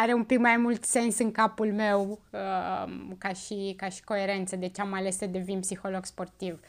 are 0.00 0.12
un 0.12 0.24
pic 0.24 0.38
mai 0.38 0.56
mult 0.56 0.84
sens 0.84 1.18
în 1.18 1.30
capul 1.30 1.72
meu 1.72 2.20
ca 3.18 3.32
și, 3.32 3.74
ca 3.76 3.88
și 3.88 4.04
coerență 4.04 4.56
de 4.56 4.68
ce 4.68 4.80
am 4.80 4.92
ales 4.92 5.16
să 5.16 5.26
devin 5.26 5.60
psiholog 5.60 6.04
sportiv. 6.04 6.60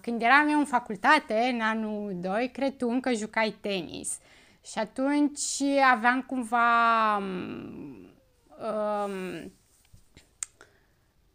Când 0.00 0.22
eram 0.22 0.48
eu 0.48 0.58
în 0.58 0.64
facultate, 0.64 1.34
în 1.52 1.60
anul 1.60 2.12
2, 2.20 2.50
cred 2.52 2.76
tu 2.76 2.88
încă 2.88 3.12
jucai 3.12 3.56
tenis 3.60 4.18
și 4.72 4.78
atunci 4.78 5.62
aveam 5.92 6.22
cumva 6.22 7.18
um, 8.58 9.52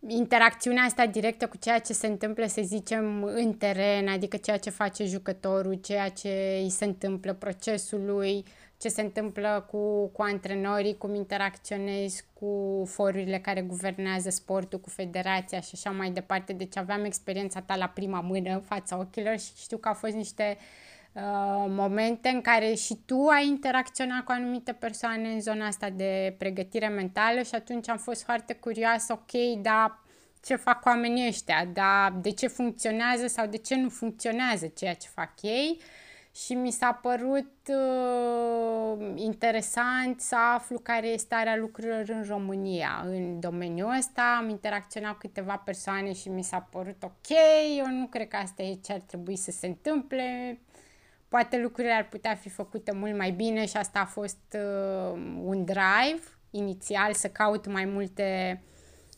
interacțiunea 0.07 0.83
asta 0.83 1.05
directă 1.05 1.47
cu 1.47 1.57
ceea 1.57 1.79
ce 1.79 1.93
se 1.93 2.07
întâmplă, 2.07 2.45
să 2.45 2.61
zicem, 2.63 3.23
în 3.23 3.53
teren, 3.53 4.07
adică 4.07 4.38
ceea 4.38 4.57
ce 4.57 4.69
face 4.69 5.05
jucătorul, 5.05 5.73
ceea 5.73 6.09
ce 6.09 6.59
îi 6.63 6.69
se 6.69 6.85
întâmplă 6.85 7.33
procesului, 7.33 8.45
ce 8.77 8.89
se 8.89 9.01
întâmplă 9.01 9.65
cu, 9.71 10.07
cu 10.07 10.21
antrenorii, 10.21 10.97
cum 10.97 11.15
interacționezi 11.15 12.25
cu 12.33 12.83
forurile 12.88 13.39
care 13.39 13.61
guvernează 13.61 14.29
sportul, 14.29 14.79
cu 14.79 14.89
federația 14.89 15.59
și 15.59 15.71
așa 15.73 15.89
mai 15.89 16.11
departe. 16.11 16.53
Deci 16.53 16.77
aveam 16.77 17.03
experiența 17.03 17.61
ta 17.61 17.75
la 17.75 17.88
prima 17.88 18.19
mână 18.21 18.53
în 18.53 18.61
fața 18.61 18.97
ochilor 18.97 19.38
și 19.38 19.51
știu 19.55 19.77
că 19.77 19.88
au 19.88 19.93
fost 19.93 20.13
niște 20.13 20.57
uh, 20.57 20.63
Uh, 20.63 20.88
momente 21.67 22.29
în 22.29 22.41
care 22.41 22.73
și 22.73 22.97
tu 23.05 23.27
ai 23.27 23.47
interacționat 23.47 24.23
cu 24.23 24.31
anumite 24.31 24.73
persoane 24.73 25.29
în 25.29 25.41
zona 25.41 25.65
asta 25.65 25.89
de 25.89 26.35
pregătire 26.37 26.87
mentală 26.87 27.41
și 27.41 27.55
atunci 27.55 27.89
am 27.89 27.97
fost 27.97 28.23
foarte 28.23 28.53
curioasă, 28.53 29.13
ok, 29.13 29.61
dar 29.61 29.99
ce 30.43 30.55
fac 30.55 30.85
oamenii 30.85 31.27
ăștia, 31.27 31.65
dar 31.73 32.13
de 32.21 32.31
ce 32.31 32.47
funcționează 32.47 33.27
sau 33.27 33.47
de 33.47 33.57
ce 33.57 33.75
nu 33.75 33.89
funcționează 33.89 34.67
ceea 34.67 34.93
ce 34.93 35.07
fac 35.13 35.41
ei? 35.41 35.81
Și 36.35 36.53
mi 36.53 36.71
s-a 36.71 36.99
părut 37.01 37.53
uh, 37.67 39.11
interesant 39.15 40.21
să 40.21 40.35
aflu 40.55 40.79
care 40.79 41.07
este 41.07 41.17
starea 41.17 41.55
lucrurilor 41.55 42.03
în 42.07 42.23
România 42.27 43.01
în 43.05 43.39
domeniul 43.39 43.95
ăsta. 43.97 44.37
Am 44.41 44.49
interacționat 44.49 45.11
cu 45.11 45.17
câteva 45.17 45.55
persoane 45.55 46.13
și 46.13 46.29
mi 46.29 46.43
s-a 46.43 46.67
părut 46.71 47.03
ok, 47.03 47.37
eu 47.77 47.87
nu 47.87 48.07
cred 48.07 48.27
că 48.27 48.35
asta 48.35 48.63
e 48.63 48.79
ce 48.85 48.93
ar 48.93 48.99
trebui 48.99 49.35
să 49.35 49.51
se 49.51 49.67
întâmple 49.67 50.59
poate 51.29 51.62
lucrurile 51.62 51.93
ar 51.93 52.07
putea 52.07 52.36
fi 52.36 52.50
făcute 52.50 52.91
mult 52.91 53.17
mai 53.17 53.31
bine 53.31 53.65
și 53.65 53.77
asta 53.77 54.00
a 54.00 54.05
fost 54.05 54.55
uh, 54.55 55.19
un 55.43 55.65
drive 55.65 56.24
inițial 56.50 57.13
să 57.13 57.27
caut 57.27 57.67
mai 57.67 57.86
multe, 57.86 58.62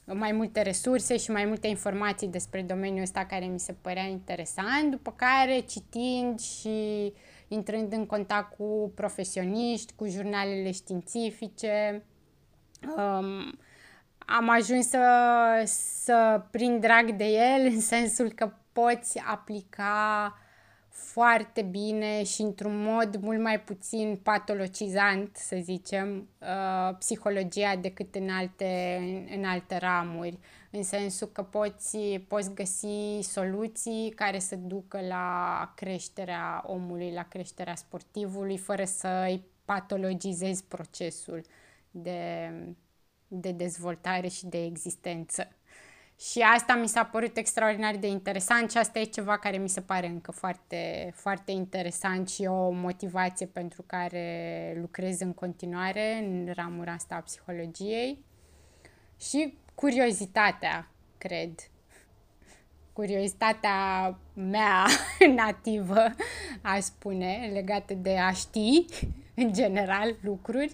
mai 0.05 0.31
multe 0.31 0.61
resurse 0.61 1.17
și 1.17 1.31
mai 1.31 1.45
multe 1.45 1.67
informații 1.67 2.27
despre 2.27 2.61
domeniul 2.61 3.01
ăsta 3.01 3.25
care 3.25 3.45
mi 3.45 3.59
se 3.59 3.73
părea 3.81 4.03
interesant, 4.03 4.91
după 4.91 5.13
care 5.15 5.59
citind 5.59 6.39
și 6.39 7.13
intrând 7.47 7.93
în 7.93 8.05
contact 8.05 8.55
cu 8.55 8.91
profesioniști, 8.95 9.93
cu 9.95 10.07
jurnalele 10.07 10.71
științifice, 10.71 12.03
um, 12.81 13.59
am 14.17 14.49
ajuns 14.49 14.87
să, 14.87 15.05
să 15.65 16.41
prind 16.51 16.81
drag 16.81 17.11
de 17.11 17.25
el 17.25 17.65
în 17.65 17.79
sensul 17.79 18.31
că 18.31 18.53
poți 18.71 19.19
aplica 19.19 20.33
foarte 21.01 21.61
bine 21.61 22.23
și 22.23 22.41
într-un 22.41 22.83
mod 22.83 23.15
mult 23.15 23.41
mai 23.41 23.59
puțin 23.59 24.19
patologizant, 24.23 25.35
să 25.35 25.57
zicem, 25.61 26.29
uh, 26.39 26.95
psihologia 26.97 27.75
decât 27.75 28.15
în 28.15 28.29
alte, 28.29 28.97
în 29.35 29.43
alte 29.43 29.77
ramuri, 29.77 30.39
în 30.71 30.83
sensul 30.83 31.27
că 31.27 31.43
poți, 31.43 31.97
poți 32.27 32.53
găsi 32.53 33.19
soluții 33.21 34.13
care 34.15 34.39
să 34.39 34.55
ducă 34.55 35.01
la 35.07 35.73
creșterea 35.75 36.63
omului, 36.65 37.11
la 37.11 37.23
creșterea 37.23 37.75
sportivului, 37.75 38.57
fără 38.57 38.83
să 38.83 39.25
îi 39.27 39.43
patologizezi 39.65 40.63
procesul 40.63 41.41
de, 41.91 42.51
de 43.27 43.51
dezvoltare 43.51 44.27
și 44.27 44.45
de 44.45 44.63
existență. 44.63 45.47
Și 46.29 46.39
asta 46.39 46.75
mi 46.75 46.87
s-a 46.87 47.03
părut 47.03 47.37
extraordinar 47.37 47.95
de 47.95 48.07
interesant 48.07 48.71
și 48.71 48.77
asta 48.77 48.99
e 48.99 49.03
ceva 49.03 49.37
care 49.37 49.57
mi 49.57 49.69
se 49.69 49.81
pare 49.81 50.07
încă 50.07 50.31
foarte, 50.31 51.11
foarte 51.15 51.51
interesant 51.51 52.29
și 52.29 52.45
o 52.45 52.69
motivație 52.69 53.45
pentru 53.45 53.83
care 53.87 54.77
lucrez 54.81 55.19
în 55.19 55.33
continuare 55.33 56.17
în 56.17 56.51
ramura 56.55 56.91
asta 56.91 57.15
a 57.15 57.19
psihologiei. 57.19 58.25
Și 59.19 59.57
curiozitatea, 59.75 60.91
cred. 61.17 61.51
Curiozitatea 62.93 64.17
mea 64.33 64.85
nativă, 65.35 66.05
aș 66.61 66.81
spune, 66.81 67.49
legată 67.53 67.93
de 67.93 68.17
a 68.17 68.31
ști, 68.31 68.85
în 69.35 69.53
general, 69.53 70.15
lucruri 70.21 70.73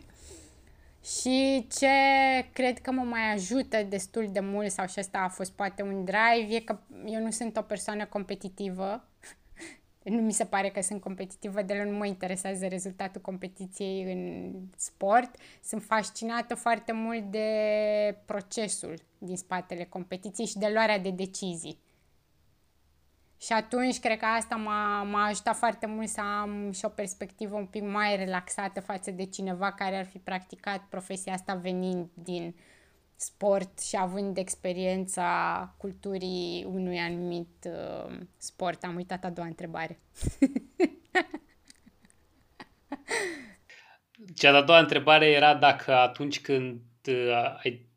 și 1.07 1.67
ce 1.77 1.87
cred 2.53 2.79
că 2.79 2.91
mă 2.91 3.01
mai 3.01 3.33
ajută 3.33 3.83
destul 3.83 4.29
de 4.31 4.39
mult, 4.39 4.71
sau 4.71 4.87
și 4.87 4.99
asta 4.99 5.19
a 5.19 5.27
fost 5.29 5.51
poate 5.51 5.81
un 5.81 6.05
drive, 6.05 6.55
e 6.55 6.59
că 6.59 6.79
eu 7.05 7.21
nu 7.21 7.31
sunt 7.31 7.57
o 7.57 7.61
persoană 7.61 8.05
competitivă. 8.05 9.07
nu 10.03 10.21
mi 10.21 10.31
se 10.33 10.45
pare 10.45 10.69
că 10.69 10.81
sunt 10.81 11.01
competitivă, 11.01 11.61
de 11.61 11.83
nu 11.83 11.97
mă 11.97 12.05
interesează 12.05 12.67
rezultatul 12.67 13.21
competiției 13.21 14.13
în 14.13 14.51
sport. 14.77 15.35
Sunt 15.63 15.83
fascinată 15.83 16.55
foarte 16.55 16.91
mult 16.91 17.23
de 17.31 17.47
procesul 18.25 18.93
din 19.17 19.37
spatele 19.37 19.83
competiției 19.83 20.47
și 20.47 20.57
de 20.57 20.69
luarea 20.73 20.99
de 20.99 21.09
decizii. 21.09 21.79
Și 23.41 23.53
atunci 23.53 23.99
cred 23.99 24.17
că 24.17 24.25
asta 24.25 24.55
m-a, 24.55 25.03
m-a 25.03 25.25
ajutat 25.25 25.55
foarte 25.55 25.85
mult 25.85 26.07
să 26.07 26.21
am 26.21 26.71
și 26.71 26.85
o 26.85 26.89
perspectivă 26.89 27.55
un 27.55 27.65
pic 27.65 27.81
mai 27.81 28.15
relaxată 28.15 28.79
față 28.79 29.11
de 29.11 29.25
cineva 29.25 29.71
care 29.71 29.97
ar 29.97 30.05
fi 30.05 30.17
practicat 30.17 30.87
profesia 30.89 31.33
asta 31.33 31.53
venind 31.53 32.09
din 32.13 32.55
sport 33.15 33.79
și 33.79 33.97
având 33.99 34.37
experiența 34.37 35.75
culturii 35.77 36.65
unui 36.67 36.97
anumit 36.97 37.67
uh, 37.67 38.17
sport. 38.37 38.83
Am 38.83 38.95
uitat 38.95 39.23
a 39.23 39.29
doua 39.29 39.47
întrebare. 39.47 39.99
Cea 44.35 44.51
de-a 44.51 44.61
doua 44.61 44.79
întrebare 44.79 45.25
era 45.25 45.55
dacă 45.55 45.93
atunci 45.95 46.41
când 46.41 46.81
uh, 47.07 47.55
ai, 47.63 47.89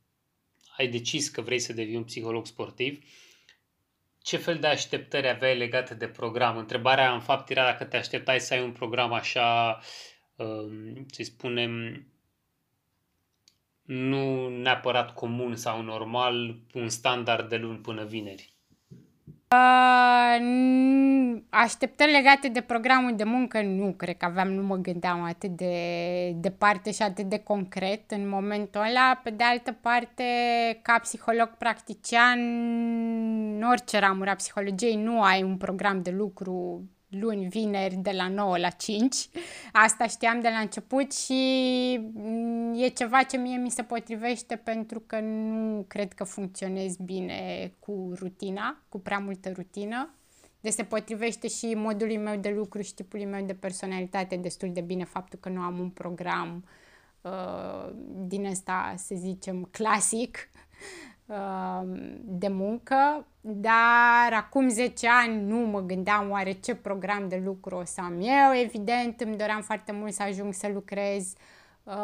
ai 0.76 0.88
decis 0.88 1.28
că 1.28 1.40
vrei 1.40 1.58
să 1.58 1.72
devii 1.72 1.96
un 1.96 2.04
psiholog 2.04 2.46
sportiv, 2.46 2.98
uh, 2.98 3.29
ce 4.22 4.36
fel 4.36 4.58
de 4.58 4.66
așteptări 4.66 5.28
aveai 5.28 5.56
legate 5.56 5.94
de 5.94 6.08
program? 6.08 6.56
Întrebarea, 6.56 7.12
în 7.12 7.20
fapt, 7.20 7.50
era 7.50 7.64
dacă 7.64 7.84
te 7.84 7.96
așteptai 7.96 8.40
să 8.40 8.54
ai 8.54 8.62
un 8.62 8.72
program 8.72 9.12
așa, 9.12 9.80
um, 10.36 11.06
să 11.06 11.22
spunem, 11.22 12.04
nu 13.82 14.48
neapărat 14.48 15.14
comun 15.14 15.56
sau 15.56 15.82
normal, 15.82 16.56
un 16.72 16.88
standard 16.88 17.48
de 17.48 17.56
luni 17.56 17.78
până 17.78 18.04
vineri. 18.04 18.54
Uh, 19.54 21.40
așteptări 21.48 22.10
legate 22.10 22.48
de 22.48 22.60
programul 22.60 23.16
de 23.16 23.24
muncă 23.24 23.62
nu 23.62 23.92
cred 23.96 24.16
că 24.16 24.24
aveam, 24.24 24.48
nu 24.48 24.62
mă 24.62 24.76
gândeam 24.76 25.22
atât 25.22 25.50
de 25.50 25.74
departe 26.30 26.92
și 26.92 27.02
atât 27.02 27.24
de 27.28 27.38
concret 27.38 28.10
în 28.10 28.28
momentul 28.28 28.80
ăla. 28.80 29.20
Pe 29.22 29.30
de 29.30 29.44
altă 29.44 29.72
parte, 29.72 30.24
ca 30.82 30.98
psiholog 30.98 31.48
practician, 31.58 32.38
în 33.56 33.62
orice 33.70 33.98
ramură 33.98 34.30
a 34.30 34.34
psihologiei 34.34 34.96
nu 34.96 35.22
ai 35.22 35.42
un 35.42 35.56
program 35.56 36.02
de 36.02 36.10
lucru 36.10 36.84
luni, 37.10 37.48
vineri, 37.48 37.94
de 37.94 38.10
la 38.10 38.28
9 38.28 38.58
la 38.58 38.68
5. 38.68 39.28
Asta 39.72 40.06
știam 40.06 40.40
de 40.40 40.48
la 40.48 40.58
început 40.58 41.12
și 41.12 41.40
mm, 42.14 42.74
e 42.82 42.88
ceva 42.88 43.22
ce 43.22 43.36
mie 43.36 43.56
mi 43.56 43.70
se 43.70 43.82
potrivește 43.82 44.56
pentru 44.56 45.00
că 45.00 45.20
nu 45.20 45.84
cred 45.88 46.12
că 46.12 46.24
funcționez 46.24 46.96
bine 46.96 47.72
cu 47.78 48.12
rutina, 48.14 48.82
cu 48.88 49.00
prea 49.00 49.18
multă 49.18 49.50
rutină. 49.50 50.14
Deci 50.60 50.72
se 50.72 50.84
potrivește 50.84 51.48
și 51.48 51.74
modului 51.74 52.16
meu 52.16 52.36
de 52.36 52.48
lucru 52.48 52.80
și 52.80 52.94
tipului 52.94 53.24
meu 53.24 53.44
de 53.44 53.54
personalitate 53.54 54.36
destul 54.36 54.72
de 54.72 54.80
bine 54.80 55.04
faptul 55.04 55.38
că 55.38 55.48
nu 55.48 55.60
am 55.60 55.78
un 55.78 55.90
program 55.90 56.64
uh, 57.20 57.92
din 58.26 58.44
ăsta, 58.44 58.94
să 58.96 59.14
zicem, 59.18 59.68
clasic 59.70 60.50
de 62.24 62.48
muncă, 62.48 63.26
dar 63.40 64.32
acum 64.32 64.68
10 64.68 65.08
ani 65.08 65.42
nu 65.42 65.56
mă 65.56 65.80
gândeam 65.80 66.30
oare 66.30 66.52
ce 66.52 66.74
program 66.74 67.28
de 67.28 67.42
lucru 67.44 67.76
o 67.76 67.84
să 67.84 68.00
am 68.00 68.20
eu. 68.20 68.62
Evident, 68.64 69.20
îmi 69.20 69.36
doream 69.36 69.62
foarte 69.62 69.92
mult 69.92 70.12
să 70.12 70.22
ajung 70.22 70.54
să 70.54 70.70
lucrez 70.72 71.32
uh, 71.82 71.94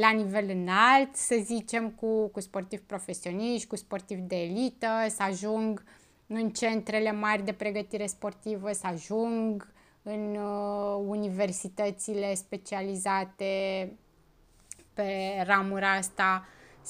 la 0.00 0.10
nivel 0.14 0.48
înalt, 0.48 1.16
să 1.16 1.36
zicem, 1.42 1.90
cu, 1.90 2.28
cu 2.28 2.40
sportivi 2.40 2.82
profesioniști, 2.82 3.66
cu 3.66 3.76
sportivi 3.76 4.20
de 4.20 4.36
elită, 4.36 4.88
să 5.08 5.22
ajung 5.22 5.84
în 6.26 6.50
centrele 6.50 7.12
mari 7.12 7.44
de 7.44 7.52
pregătire 7.52 8.06
sportivă, 8.06 8.72
să 8.72 8.86
ajung 8.86 9.72
în 10.02 10.36
uh, 10.36 11.04
universitățile 11.06 12.34
specializate 12.34 13.92
pe 14.94 15.42
ramura 15.46 15.92
asta 15.92 16.44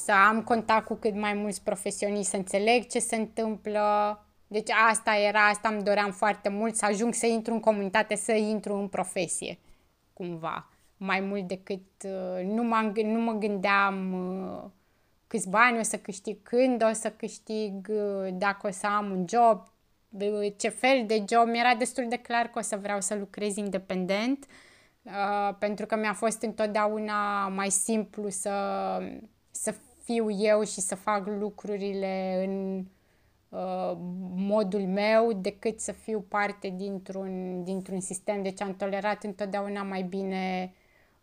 să 0.04 0.12
am 0.12 0.42
contact 0.42 0.86
cu 0.86 0.94
cât 0.94 1.14
mai 1.14 1.34
mulți 1.34 1.62
profesioniști, 1.62 2.30
să 2.30 2.36
înțeleg 2.36 2.86
ce 2.86 2.98
se 2.98 3.16
întâmplă. 3.16 3.80
Deci 4.46 4.70
asta 4.90 5.14
era, 5.14 5.46
asta 5.46 5.68
îmi 5.68 5.82
doream 5.82 6.10
foarte 6.10 6.48
mult, 6.48 6.74
să 6.74 6.84
ajung 6.84 7.14
să 7.14 7.26
intru 7.26 7.52
în 7.52 7.60
comunitate, 7.60 8.14
să 8.14 8.32
intru 8.32 8.74
în 8.74 8.88
profesie, 8.88 9.58
cumva. 10.12 10.68
Mai 10.96 11.20
mult 11.20 11.48
decât, 11.48 11.86
uh, 12.04 12.44
nu, 12.44 12.62
m 12.62 12.92
nu 12.94 13.20
mă 13.20 13.32
gândeam 13.32 14.12
uh, 14.12 14.70
câți 15.26 15.48
bani 15.48 15.78
o 15.78 15.82
să 15.82 15.96
câștig, 15.96 16.42
când 16.42 16.84
o 16.90 16.92
să 16.92 17.10
câștig, 17.10 17.88
uh, 17.90 18.28
dacă 18.32 18.66
o 18.66 18.70
să 18.70 18.86
am 18.86 19.10
un 19.10 19.24
job, 19.28 19.68
ce 20.56 20.68
fel 20.68 21.06
de 21.06 21.24
job. 21.28 21.48
Mi-era 21.48 21.74
destul 21.74 22.06
de 22.08 22.16
clar 22.16 22.46
că 22.46 22.58
o 22.58 22.62
să 22.62 22.76
vreau 22.76 23.00
să 23.00 23.14
lucrez 23.14 23.56
independent, 23.56 24.46
pentru 25.58 25.86
că 25.86 25.96
mi-a 25.96 26.12
fost 26.12 26.42
întotdeauna 26.42 27.48
mai 27.48 27.70
simplu 27.70 28.28
să 28.28 28.50
să 29.39 29.39
fiu 30.10 30.30
eu 30.30 30.64
și 30.64 30.80
să 30.80 30.94
fac 30.94 31.26
lucrurile 31.26 32.44
în 32.46 32.84
uh, 33.48 33.96
modul 34.34 34.80
meu 34.80 35.32
decât 35.32 35.80
să 35.80 35.92
fiu 35.92 36.20
parte 36.20 36.68
dintr-un, 36.76 37.64
dintr-un 37.64 38.00
sistem. 38.00 38.42
Deci 38.42 38.60
am 38.60 38.76
tolerat 38.76 39.24
întotdeauna 39.24 39.82
mai 39.82 40.02
bine 40.02 40.74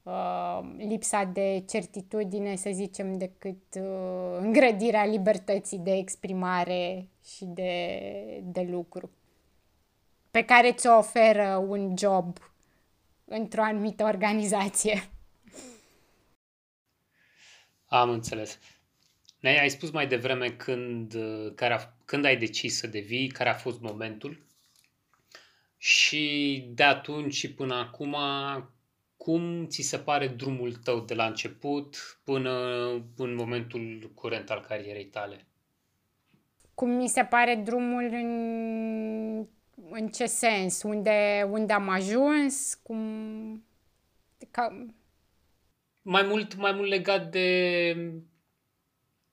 uh, 0.03 0.59
lipsa 0.77 1.23
de 1.23 1.63
certitudine, 1.67 2.55
să 2.55 2.69
zicem, 2.73 3.17
decât 3.17 3.75
uh, 3.75 4.37
îngrădirea 4.39 5.05
libertății 5.05 5.77
de 5.77 5.95
exprimare 5.95 7.07
și 7.23 7.45
de, 7.45 8.41
de 8.43 8.61
lucru 8.61 9.09
pe 10.31 10.45
care 10.45 10.71
ți-o 10.71 10.97
oferă 10.97 11.65
un 11.67 11.97
job 11.97 12.37
într-o 13.25 13.61
anumită 13.61 14.03
organizație. 14.03 15.09
Am 17.85 18.09
înțeles. 18.09 18.59
Ne 19.47 19.59
ai 19.59 19.69
spus 19.69 19.91
mai 19.91 20.07
devreme 20.07 20.49
când, 20.49 21.15
care 21.55 21.73
a, 21.73 21.79
când 22.05 22.25
ai 22.25 22.37
decis 22.37 22.77
să 22.77 22.87
devii, 22.87 23.27
care 23.27 23.49
a 23.49 23.53
fost 23.53 23.81
momentul 23.81 24.45
și 25.77 26.63
de 26.73 26.83
atunci 26.83 27.33
și 27.33 27.53
până 27.53 27.75
acum, 27.75 28.15
cum 29.17 29.67
ți 29.67 29.81
se 29.81 29.97
pare 29.97 30.27
drumul 30.27 30.73
tău 30.73 30.99
de 30.99 31.13
la 31.13 31.25
început 31.25 32.19
până 32.23 32.51
în 33.17 33.35
momentul 33.35 34.11
curent 34.15 34.49
al 34.49 34.59
carierei 34.59 35.05
tale? 35.05 35.47
Cum 36.73 36.89
mi 36.89 37.07
se 37.07 37.23
pare 37.23 37.55
drumul 37.55 38.03
în, 38.03 39.47
în 39.89 40.07
ce 40.07 40.25
sens? 40.25 40.83
Unde, 40.83 41.47
unde 41.49 41.73
am 41.73 41.89
ajuns? 41.89 42.79
Cum... 42.83 43.65
Ca 44.51 44.85
mai 46.01 46.23
mult, 46.23 46.55
mai 46.55 46.71
mult 46.71 46.89
legat 46.89 47.31
de 47.31 48.21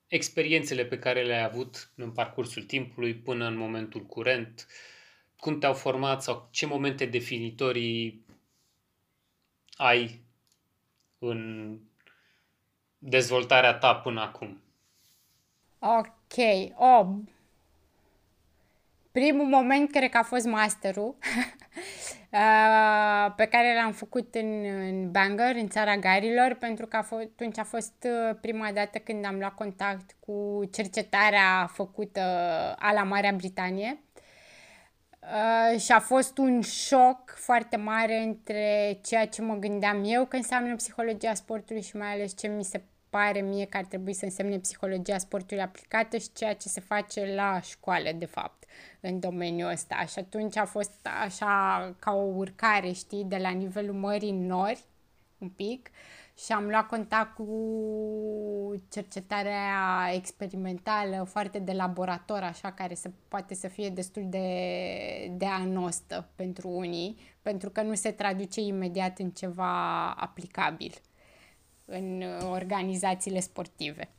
experiențele 0.07 0.85
pe 0.85 0.99
care 0.99 1.23
le-ai 1.23 1.43
avut 1.43 1.91
în 1.95 2.11
parcursul 2.11 2.63
timpului 2.63 3.15
până 3.15 3.47
în 3.47 3.55
momentul 3.55 4.01
curent, 4.01 4.67
cum 5.37 5.59
te-au 5.59 5.73
format 5.73 6.23
sau 6.23 6.47
ce 6.51 6.65
momente 6.65 7.05
definitorii 7.05 8.25
ai 9.77 10.21
în 11.19 11.79
dezvoltarea 12.97 13.73
ta 13.73 13.95
până 13.95 14.21
acum? 14.21 14.61
Ok. 15.79 16.37
Oh. 16.75 17.07
Primul 19.15 19.45
moment 19.45 19.91
cred 19.91 20.09
că 20.09 20.17
a 20.17 20.23
fost 20.23 20.45
masterul. 20.45 21.15
uh, 22.31 23.33
pe 23.35 23.45
care 23.45 23.73
l-am 23.81 23.91
făcut 23.91 24.35
în, 24.35 24.63
în 24.63 25.11
Bangor, 25.11 25.51
în 25.55 25.69
țara 25.69 25.97
Garilor, 25.97 26.53
pentru 26.59 26.85
că 26.85 26.97
atunci 26.97 27.57
a 27.57 27.63
fost 27.63 27.93
uh, 28.03 28.37
prima 28.41 28.71
dată 28.71 28.97
când 28.97 29.25
am 29.25 29.37
luat 29.37 29.53
contact 29.53 30.15
cu 30.19 30.63
cercetarea 30.71 31.69
făcută 31.73 32.21
a 32.79 32.93
la 32.93 33.03
Marea 33.03 33.31
Britanie. 33.31 33.99
Uh, 35.19 35.79
și 35.79 35.91
a 35.91 35.99
fost 35.99 36.37
un 36.37 36.61
șoc 36.61 37.33
foarte 37.35 37.75
mare 37.75 38.17
între 38.17 38.99
ceea 39.03 39.27
ce 39.27 39.41
mă 39.41 39.55
gândeam 39.55 40.03
eu 40.05 40.25
că 40.25 40.35
înseamnă 40.35 40.75
psihologia 40.75 41.33
sportului 41.33 41.81
și 41.81 41.97
mai 41.97 42.13
ales 42.13 42.37
ce 42.37 42.47
mi 42.47 42.63
se 42.63 42.81
pare 43.09 43.41
mie 43.41 43.65
că 43.65 43.77
ar 43.77 43.85
trebui 43.85 44.13
să 44.13 44.25
însemne 44.25 44.57
psihologia 44.57 45.17
sportului 45.17 45.63
aplicată 45.63 46.17
și 46.17 46.33
ceea 46.33 46.53
ce 46.53 46.67
se 46.67 46.79
face 46.79 47.33
la 47.35 47.59
școală, 47.61 48.11
de 48.17 48.25
fapt, 48.25 48.64
în 48.99 49.19
domeniul 49.19 49.71
ăsta. 49.71 50.05
Și 50.05 50.19
atunci 50.19 50.57
a 50.57 50.65
fost 50.65 51.07
așa 51.23 51.93
ca 51.99 52.13
o 52.13 52.23
urcare, 52.35 52.91
știi, 52.91 53.23
de 53.23 53.37
la 53.37 53.49
nivelul 53.49 53.93
mării 53.93 54.31
nori, 54.31 54.83
un 55.37 55.49
pic, 55.49 55.89
și 56.37 56.51
am 56.51 56.67
luat 56.67 56.87
contact 56.87 57.35
cu 57.35 58.81
cercetarea 58.91 59.69
experimentală, 60.13 61.23
foarte 61.23 61.59
de 61.59 61.71
laborator, 61.71 62.43
așa, 62.43 62.71
care 62.71 62.93
se 62.93 63.11
poate 63.27 63.53
să 63.53 63.67
fie 63.67 63.89
destul 63.89 64.23
de, 64.29 64.47
de 65.31 65.45
anostă 65.45 66.29
pentru 66.35 66.69
unii, 66.69 67.17
pentru 67.41 67.69
că 67.69 67.81
nu 67.81 67.93
se 67.93 68.11
traduce 68.11 68.61
imediat 68.61 69.19
în 69.19 69.29
ceva 69.29 70.11
aplicabil 70.11 70.93
în 71.85 72.23
organizațiile 72.51 73.39
sportive. 73.39 74.09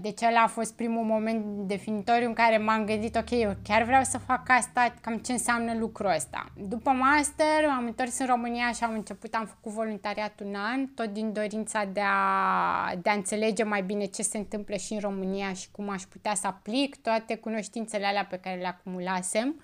Deci 0.00 0.22
ăla 0.22 0.42
a 0.42 0.46
fost 0.46 0.74
primul 0.76 1.04
moment 1.04 1.44
definitoriu 1.44 2.26
în 2.26 2.32
care 2.32 2.58
m-am 2.58 2.84
gândit, 2.84 3.16
ok, 3.16 3.30
eu 3.30 3.56
chiar 3.62 3.82
vreau 3.82 4.02
să 4.02 4.18
fac 4.18 4.48
asta, 4.48 4.94
cam 5.00 5.16
ce 5.16 5.32
înseamnă 5.32 5.74
lucrul 5.78 6.12
ăsta. 6.14 6.46
După 6.68 6.90
master 6.90 7.64
am 7.76 7.84
întors 7.84 8.18
în 8.18 8.26
România 8.26 8.72
și 8.72 8.84
am 8.84 8.92
început, 8.92 9.34
am 9.34 9.46
făcut 9.46 9.72
voluntariat 9.72 10.40
un 10.44 10.54
an, 10.54 10.86
tot 10.86 11.12
din 11.12 11.32
dorința 11.32 11.84
de 11.92 12.00
a, 12.04 12.94
de 13.02 13.10
a 13.10 13.14
înțelege 13.14 13.62
mai 13.62 13.82
bine 13.82 14.04
ce 14.04 14.22
se 14.22 14.38
întâmplă 14.38 14.76
și 14.76 14.92
în 14.92 15.00
România 15.00 15.52
și 15.52 15.70
cum 15.70 15.88
aș 15.88 16.02
putea 16.02 16.34
să 16.34 16.46
aplic 16.46 17.02
toate 17.02 17.36
cunoștințele 17.36 18.06
alea 18.06 18.24
pe 18.24 18.38
care 18.42 18.60
le 18.60 18.66
acumulasem. 18.66 19.62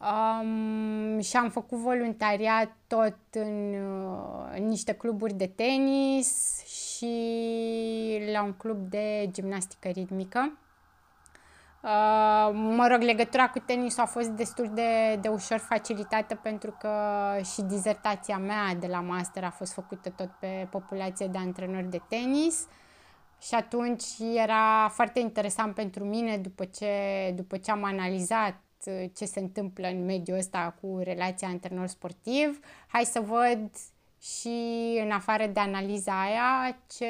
Uh, 0.00 0.30
Um, 0.40 1.20
și 1.20 1.36
am 1.36 1.50
făcut 1.50 1.78
voluntariat 1.78 2.76
tot 2.86 3.16
în, 3.30 3.74
uh, 3.74 4.56
în 4.56 4.66
niște 4.66 4.92
cluburi 4.92 5.32
de 5.32 5.46
tenis 5.46 6.60
și 6.66 7.14
la 8.32 8.42
un 8.42 8.52
club 8.52 8.76
de 8.88 9.28
gimnastică 9.32 9.88
ritmică. 9.88 10.58
Uh, 11.82 12.50
mă 12.52 12.86
rog, 12.90 13.00
legătura 13.00 13.48
cu 13.48 13.58
tenisul 13.58 14.02
a 14.02 14.06
fost 14.06 14.28
destul 14.28 14.70
de, 14.74 15.18
de 15.20 15.28
ușor 15.28 15.58
facilitată 15.58 16.34
pentru 16.34 16.76
că 16.78 16.90
și 17.54 17.62
dizertația 17.62 18.38
mea 18.38 18.74
de 18.74 18.86
la 18.86 19.00
master 19.00 19.44
a 19.44 19.50
fost 19.50 19.72
făcută 19.72 20.10
tot 20.10 20.30
pe 20.38 20.66
populație 20.70 21.26
de 21.26 21.38
antrenori 21.38 21.90
de 21.90 22.00
tenis 22.08 22.66
și 23.40 23.54
atunci 23.54 24.04
era 24.34 24.88
foarte 24.88 25.20
interesant 25.20 25.74
pentru 25.74 26.04
mine 26.04 26.36
după 26.36 26.64
ce, 26.64 26.88
după 27.36 27.56
ce 27.56 27.70
am 27.70 27.84
analizat 27.84 28.54
Uh, 28.54 28.69
ce 29.16 29.24
se 29.24 29.40
întâmplă 29.40 29.86
în 29.88 30.04
mediul 30.04 30.38
ăsta 30.38 30.76
cu 30.80 30.98
relația 31.02 31.48
antrenor 31.48 31.86
sportiv, 31.86 32.60
hai 32.86 33.04
să 33.04 33.20
văd 33.20 33.70
și 34.20 34.98
în 35.04 35.10
afară 35.10 35.46
de 35.46 35.60
analiza 35.60 36.22
aia 36.22 36.78
ce, 36.96 37.06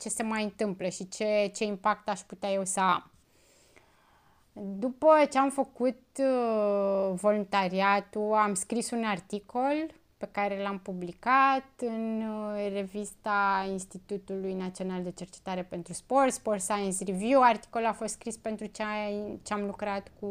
ce 0.00 0.08
se 0.08 0.22
mai 0.22 0.42
întâmplă 0.42 0.88
și 0.88 1.08
ce, 1.08 1.50
ce 1.54 1.64
impact 1.64 2.08
aș 2.08 2.20
putea 2.20 2.50
eu 2.50 2.64
să 2.64 2.80
am. 2.80 3.10
După 4.52 5.08
ce 5.30 5.38
am 5.38 5.50
făcut 5.50 6.02
uh, 6.18 7.12
voluntariatul, 7.14 8.32
am 8.32 8.54
scris 8.54 8.90
un 8.90 9.04
articol 9.04 9.99
pe 10.20 10.28
care 10.32 10.62
l-am 10.62 10.78
publicat 10.78 11.64
în 11.76 12.22
uh, 12.22 12.70
revista 12.72 13.66
Institutului 13.70 14.54
Național 14.54 15.02
de 15.02 15.10
Cercetare 15.10 15.62
pentru 15.62 15.92
Sport, 15.92 16.32
Sport 16.32 16.60
Science 16.60 17.04
Review. 17.04 17.42
Articolul 17.42 17.86
a 17.86 17.92
fost 17.92 18.12
scris 18.12 18.36
pentru 18.36 18.66
ce, 18.66 18.82
ce 19.42 19.52
am 19.52 19.64
lucrat 19.64 20.10
cu 20.20 20.28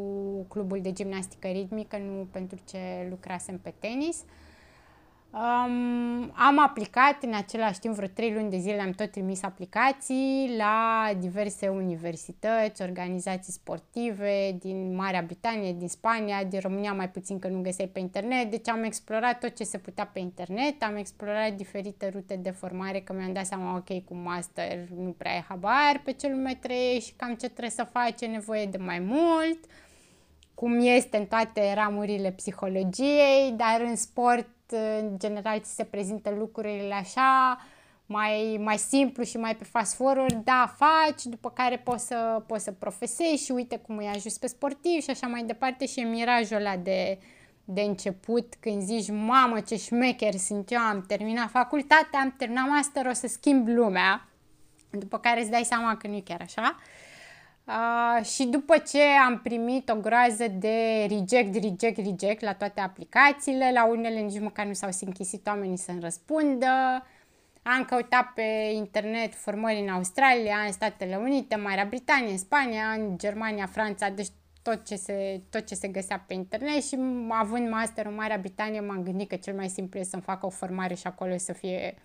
clubul 0.48 0.82
de 0.82 0.92
gimnastică 0.92 1.48
ritmică, 1.48 1.98
nu 1.98 2.28
pentru 2.32 2.58
ce 2.66 3.08
lucrasem 3.10 3.58
pe 3.58 3.74
tenis. 3.80 4.18
Uh, 4.18 4.49
Um, 5.32 6.32
am 6.36 6.60
aplicat 6.60 7.24
în 7.24 7.34
același 7.34 7.80
timp 7.80 7.96
vreo 7.96 8.08
trei 8.08 8.34
luni 8.34 8.50
de 8.50 8.58
zile, 8.58 8.82
am 8.82 8.92
tot 8.92 9.12
trimis 9.12 9.44
aplicații 9.44 10.54
la 10.58 11.10
diverse 11.20 11.68
universități, 11.68 12.82
organizații 12.82 13.54
sportive 13.54 14.58
din 14.60 14.96
Marea 14.96 15.22
Britanie, 15.22 15.74
din 15.74 15.88
Spania, 15.88 16.44
din 16.44 16.60
România 16.60 16.94
mai 16.94 17.10
puțin 17.10 17.40
că 17.40 17.48
nu 17.48 17.62
găseai 17.62 17.88
pe 17.88 18.00
internet, 18.00 18.50
deci 18.50 18.70
am 18.70 18.84
explorat 18.84 19.40
tot 19.40 19.56
ce 19.56 19.64
se 19.64 19.78
putea 19.78 20.06
pe 20.14 20.20
internet, 20.20 20.84
am 20.84 20.96
explorat 20.96 21.54
diferite 21.54 22.10
rute 22.10 22.36
de 22.36 22.52
formare, 22.52 23.00
că 23.00 23.14
mi-am 23.14 23.34
dat 23.34 23.46
seama, 23.46 23.76
ok, 23.76 24.04
cu 24.06 24.16
master 24.16 24.88
nu 24.96 25.16
prea 25.18 25.32
ai 25.32 25.46
habar 25.48 26.02
pe 26.04 26.12
ce 26.12 26.30
lume 26.30 26.58
trăiești 26.62 27.10
și 27.10 27.14
cam 27.16 27.30
ce 27.30 27.48
trebuie 27.48 27.70
să 27.70 27.88
faci, 27.92 28.22
e 28.22 28.26
nevoie 28.26 28.66
de 28.66 28.78
mai 28.78 29.00
mult, 29.00 29.60
cum 30.54 30.80
este 30.80 31.18
în 31.18 31.26
toate 31.26 31.74
ramurile 31.74 32.32
psihologiei, 32.32 33.54
dar 33.58 33.82
în 33.82 33.96
sport 33.96 34.48
în 34.72 35.20
general 35.20 35.60
ți 35.60 35.76
se 35.76 35.84
prezintă 35.84 36.30
lucrurile 36.38 36.94
așa, 36.94 37.58
mai, 38.06 38.60
mai 38.64 38.78
simplu 38.78 39.24
și 39.24 39.38
mai 39.38 39.56
pe 39.56 39.64
fast 39.64 39.96
forward, 39.96 40.44
da, 40.44 40.74
faci, 40.78 41.24
după 41.24 41.52
care 41.52 41.78
poți 41.78 42.08
să, 42.08 42.44
poți 42.48 42.64
să 42.64 42.72
profesezi 42.72 43.44
și 43.44 43.52
uite 43.52 43.78
cum 43.78 43.98
îi 43.98 44.12
ajut 44.16 44.38
pe 44.38 44.48
sportiv 44.48 45.02
și 45.02 45.10
așa 45.10 45.28
mai 45.28 45.44
departe. 45.44 45.86
Și 45.86 46.00
e 46.00 46.04
mirajul 46.04 46.58
ăla 46.58 46.78
de, 46.78 47.20
de 47.66 47.82
început 47.82 48.54
când 48.60 48.82
zici, 48.82 49.10
mamă 49.12 49.60
ce 49.60 49.76
șmecher 49.76 50.36
sunt 50.36 50.72
eu, 50.72 50.80
am 50.80 51.04
terminat 51.08 51.50
facultatea, 51.50 52.20
am 52.20 52.34
terminat 52.38 52.68
master, 52.70 53.06
o 53.06 53.14
să 53.14 53.28
schimb 53.28 53.68
lumea, 53.68 54.28
după 54.90 55.20
care 55.20 55.42
îți 55.42 55.50
dai 55.50 55.64
seama 55.64 55.98
că 55.98 56.08
nu 56.08 56.16
e 56.16 56.22
chiar 56.22 56.42
așa. 56.42 56.76
Uh, 56.78 57.09
Uh, 57.70 58.26
și 58.26 58.46
după 58.46 58.78
ce 58.78 59.02
am 59.28 59.40
primit 59.40 59.90
o 59.90 59.96
groază 59.96 60.48
de 60.48 61.08
reject, 61.10 61.54
reject, 61.54 61.98
reject 61.98 62.42
la 62.42 62.54
toate 62.54 62.82
aplicațiile, 62.82 63.72
la 63.74 63.86
unele 63.86 64.20
nici 64.20 64.40
măcar 64.40 64.66
nu 64.66 64.74
s-au 64.74 64.90
închisit 65.02 65.48
oamenii 65.48 65.78
să-mi 65.78 66.00
răspundă, 66.00 66.68
am 67.62 67.86
căutat 67.86 68.32
pe 68.36 68.72
internet 68.74 69.34
formări 69.34 69.80
în 69.80 69.90
Australia, 69.90 70.56
în 70.66 70.72
Statele 70.72 71.16
Unite, 71.16 71.56
Marea 71.56 71.86
Britanie, 71.86 72.32
în 72.32 72.38
Spania, 72.38 72.84
în 72.98 73.18
Germania, 73.18 73.66
Franța, 73.66 74.10
deci 74.10 74.30
tot 74.62 74.86
ce, 74.86 74.96
se, 74.96 75.42
tot 75.50 75.66
ce 75.66 75.76
se 75.76 75.88
găsea 75.88 76.24
pe 76.28 76.34
internet 76.34 76.84
și 76.84 76.98
având 77.30 77.70
master 77.70 78.06
în 78.06 78.16
Marea 78.16 78.38
Britanie 78.38 78.80
m-am 78.80 79.04
gândit 79.04 79.30
că 79.30 79.36
cel 79.36 79.56
mai 79.56 79.68
simplu 79.68 80.00
e 80.00 80.04
să-mi 80.04 80.22
fac 80.22 80.44
o 80.44 80.50
formare 80.50 80.94
și 80.94 81.08
acolo 81.08 81.38
să 81.38 81.54
fie 81.54 81.96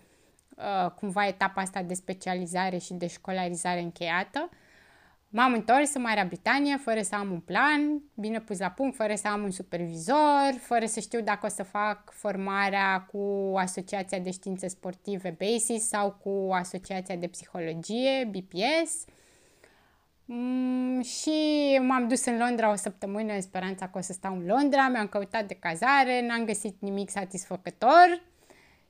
uh, 0.55 0.91
cumva 0.91 1.27
etapa 1.27 1.61
asta 1.61 1.81
de 1.81 1.93
specializare 1.93 2.77
și 2.77 2.93
de 2.93 3.07
școlarizare 3.07 3.79
încheiată. 3.79 4.49
Uh, 4.51 4.63
M-am 5.37 5.53
întors 5.53 5.93
în 5.93 6.01
Marea 6.01 6.23
Britanie 6.23 6.77
fără 6.77 7.01
să 7.01 7.15
am 7.15 7.31
un 7.31 7.39
plan 7.39 8.01
bine 8.13 8.39
pus 8.39 8.59
la 8.59 8.69
punct, 8.69 8.95
fără 8.95 9.15
să 9.15 9.27
am 9.27 9.43
un 9.43 9.51
supervizor, 9.51 10.53
fără 10.59 10.85
să 10.85 10.99
știu 10.99 11.21
dacă 11.21 11.45
o 11.45 11.49
să 11.49 11.63
fac 11.63 12.11
formarea 12.11 13.01
cu 13.11 13.53
Asociația 13.57 14.19
de 14.19 14.31
Științe 14.31 14.67
Sportive 14.67 15.37
BASIS 15.39 15.87
sau 15.87 16.11
cu 16.11 16.49
Asociația 16.51 17.15
de 17.15 17.27
Psihologie 17.27 18.29
BPS. 18.31 19.05
Mm, 20.25 21.01
și 21.01 21.31
m-am 21.81 22.07
dus 22.07 22.25
în 22.25 22.37
Londra 22.37 22.71
o 22.71 22.75
săptămână 22.75 23.33
în 23.33 23.41
speranța 23.41 23.87
că 23.87 23.97
o 23.97 24.01
să 24.01 24.13
stau 24.13 24.35
în 24.35 24.45
Londra, 24.45 24.87
mi-am 24.87 25.07
căutat 25.07 25.47
de 25.47 25.57
cazare, 25.59 26.25
n-am 26.27 26.45
găsit 26.45 26.75
nimic 26.79 27.09
satisfăcător 27.09 28.21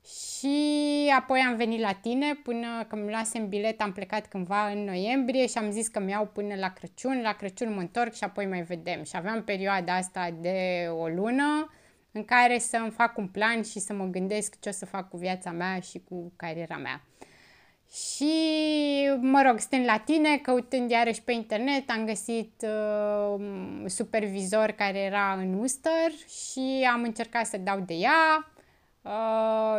și 0.06 1.12
apoi 1.18 1.40
am 1.40 1.56
venit 1.56 1.80
la 1.80 1.94
tine 1.94 2.34
până 2.44 2.86
că 2.88 2.96
mi 2.96 3.10
luasem 3.10 3.48
bilet, 3.48 3.82
am 3.82 3.92
plecat 3.92 4.28
cândva 4.28 4.68
în 4.70 4.84
noiembrie 4.84 5.48
și 5.48 5.58
am 5.58 5.72
zis 5.72 5.88
că 5.88 6.00
mi-au 6.00 6.26
până 6.26 6.56
la 6.56 6.74
Crăciun, 6.74 7.22
la 7.22 7.34
Crăciun 7.34 7.74
mă 7.74 7.80
întorc 7.80 8.14
și 8.14 8.24
apoi 8.24 8.46
mai 8.46 8.62
vedem. 8.62 9.04
Și 9.04 9.16
aveam 9.16 9.44
perioada 9.44 9.96
asta 9.96 10.30
de 10.42 10.88
o 10.92 11.08
lună 11.08 11.72
în 12.12 12.26
care 12.26 12.60
să 12.60 12.78
îmi 12.78 12.92
fac 12.92 13.18
un 13.18 13.28
plan 13.28 13.64
și 13.64 13.80
să 13.80 13.94
mă 13.94 14.06
gândesc 14.06 14.60
ce 14.60 14.70
o 14.70 14.72
să 14.72 14.86
fac 14.86 15.10
cu 15.10 15.18
viața 15.18 15.52
mea 15.52 15.80
și 15.80 16.02
cu 16.10 16.34
cariera 16.36 16.78
mea. 16.78 17.02
Și, 17.92 18.34
mă 19.22 19.44
rog, 19.48 19.60
stând 19.60 19.86
la 19.86 19.98
tine, 19.98 20.38
căutând 20.38 20.90
iarăși 20.90 21.22
pe 21.22 21.32
internet, 21.32 21.90
am 21.90 22.06
găsit 22.06 22.66
uh, 22.68 23.44
supervizor 23.86 24.72
care 24.72 24.98
era 24.98 25.34
în 25.34 25.54
Uster 25.54 26.12
și 26.28 26.88
am 26.92 27.04
încercat 27.04 27.46
să 27.46 27.58
dau 27.58 27.80
de 27.80 27.94
ea, 27.94 28.50
Uh, 28.55 28.55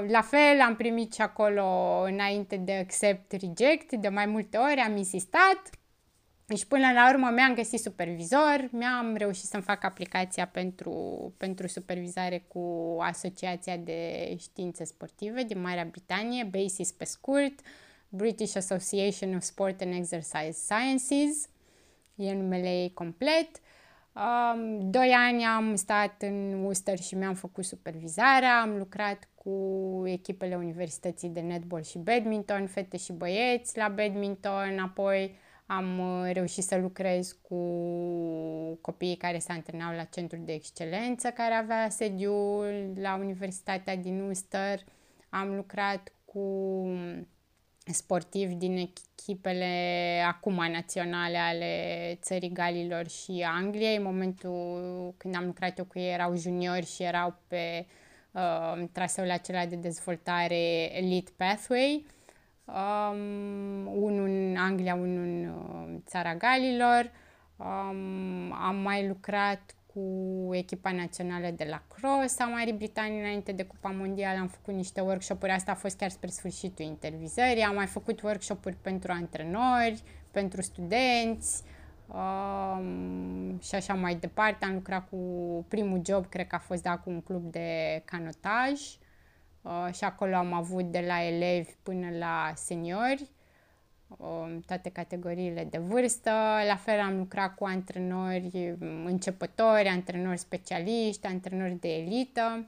la 0.06 0.22
fel 0.22 0.60
am 0.60 0.76
primit 0.76 1.14
și 1.14 1.20
acolo 1.20 2.00
înainte 2.04 2.56
de 2.56 2.72
accept 2.72 3.32
reject 3.32 3.92
de 3.92 4.08
mai 4.08 4.26
multe 4.26 4.56
ori, 4.56 4.80
am 4.80 4.96
insistat 4.96 5.70
și 6.56 6.66
până 6.66 6.92
la 6.92 7.10
urmă 7.10 7.30
mi-am 7.30 7.54
găsit 7.54 7.80
supervizor, 7.80 8.68
mi-am 8.70 9.14
reușit 9.16 9.44
să-mi 9.44 9.62
fac 9.62 9.84
aplicația 9.84 10.46
pentru, 10.46 10.92
pentru 11.36 11.66
supervizare 11.66 12.44
cu 12.48 12.96
Asociația 13.00 13.76
de 13.76 14.34
Științe 14.38 14.84
Sportive 14.84 15.42
din 15.42 15.60
Marea 15.60 15.88
Britanie, 15.90 16.44
BASIS 16.44 16.92
pe 16.92 17.04
scurt, 17.04 17.60
British 18.08 18.56
Association 18.56 19.34
of 19.34 19.42
Sport 19.42 19.80
and 19.80 19.94
Exercise 19.94 20.52
Sciences, 20.52 21.48
e 22.14 22.32
numele 22.32 22.68
ei 22.68 22.92
complet. 22.92 23.50
Um, 24.16 24.90
doi 24.90 25.10
ani 25.10 25.44
am 25.44 25.74
stat 25.74 26.22
în 26.22 26.62
Worcester 26.62 26.98
și 26.98 27.14
mi-am 27.14 27.34
făcut 27.34 27.64
supervizarea, 27.64 28.60
am 28.60 28.76
lucrat 28.76 29.28
cu 29.34 30.02
echipele 30.06 30.54
Universității 30.54 31.28
de 31.28 31.40
Netball 31.40 31.82
și 31.82 31.98
Badminton, 31.98 32.66
fete 32.66 32.96
și 32.96 33.12
băieți 33.12 33.78
la 33.78 33.88
badminton, 33.88 34.78
apoi 34.78 35.36
am 35.66 35.98
uh, 35.98 36.30
reușit 36.32 36.64
să 36.64 36.76
lucrez 36.76 37.38
cu 37.42 37.58
copiii 38.80 39.16
care 39.16 39.38
se 39.38 39.52
antrenau 39.52 39.94
la 39.94 40.04
Centrul 40.04 40.42
de 40.44 40.52
Excelență, 40.52 41.28
care 41.28 41.54
avea 41.54 41.88
sediul 41.88 42.92
la 43.00 43.16
Universitatea 43.16 43.96
din 43.96 44.20
Worcester. 44.20 44.80
Am 45.28 45.54
lucrat 45.54 46.12
cu 46.24 46.40
sportivi 47.92 48.54
din 48.54 48.76
echipele 48.76 50.22
acum 50.26 50.54
naționale 50.70 51.36
ale 51.36 52.18
țării 52.20 52.52
Galilor 52.52 53.08
și 53.08 53.46
Angliei. 53.46 53.96
În 53.96 54.02
momentul 54.02 55.14
când 55.16 55.36
am 55.36 55.44
lucrat 55.44 55.78
eu 55.78 55.84
cu 55.84 55.98
ei 55.98 56.12
erau 56.12 56.36
juniori 56.36 56.86
și 56.86 57.02
erau 57.02 57.34
pe 57.46 57.86
uh, 58.30 58.84
traseul 58.92 59.30
acela 59.30 59.66
de 59.66 59.76
dezvoltare 59.76 60.96
Elite 60.96 61.32
Pathway. 61.36 62.06
Um, 62.64 63.86
unul 64.02 64.28
în 64.28 64.56
Anglia, 64.56 64.94
unul 64.94 65.24
în 65.24 65.48
uh, 65.48 66.00
țara 66.06 66.34
Galilor. 66.34 67.10
Um, 67.56 68.52
am 68.52 68.76
mai 68.76 69.08
lucrat 69.08 69.75
cu 69.96 70.54
echipa 70.54 70.92
națională 70.92 71.50
de 71.56 71.66
la 71.70 71.82
Cross 71.94 72.38
a 72.38 72.44
Marii 72.44 72.72
Britanii 72.72 73.20
înainte 73.20 73.52
de 73.52 73.62
Cupa 73.64 73.90
Mondială. 73.90 74.38
Am 74.38 74.46
făcut 74.46 74.74
niște 74.74 75.00
workshop-uri, 75.00 75.52
asta 75.52 75.70
a 75.70 75.74
fost 75.74 75.96
chiar 75.96 76.10
spre 76.10 76.28
sfârșitul 76.28 76.84
intervizării. 76.84 77.62
Am 77.62 77.74
mai 77.74 77.86
făcut 77.86 78.22
workshop-uri 78.22 78.76
pentru 78.82 79.12
antrenori, 79.12 80.02
pentru 80.30 80.62
studenți 80.62 81.62
um, 82.06 83.58
și 83.60 83.74
așa 83.74 83.94
mai 83.94 84.14
departe. 84.14 84.64
Am 84.64 84.74
lucrat 84.74 85.08
cu 85.08 85.16
primul 85.68 86.00
job, 86.04 86.26
cred 86.28 86.46
că 86.46 86.54
a 86.54 86.58
fost 86.58 86.82
dat 86.82 87.02
cu 87.02 87.10
un 87.10 87.20
club 87.20 87.50
de 87.50 88.02
canotaj 88.04 88.80
uh, 89.62 89.88
și 89.92 90.04
acolo 90.04 90.34
am 90.34 90.52
avut 90.52 90.84
de 90.84 91.04
la 91.06 91.24
elevi 91.24 91.70
până 91.82 92.08
la 92.18 92.52
seniori 92.54 93.30
toate 94.66 94.90
categoriile 94.90 95.64
de 95.70 95.78
vârstă. 95.78 96.30
La 96.66 96.76
fel 96.76 97.00
am 97.00 97.16
lucrat 97.16 97.54
cu 97.54 97.64
antrenori 97.64 98.74
începători, 99.04 99.88
antrenori 99.88 100.38
specialiști, 100.38 101.26
antrenori 101.26 101.80
de 101.80 101.88
elită. 101.88 102.66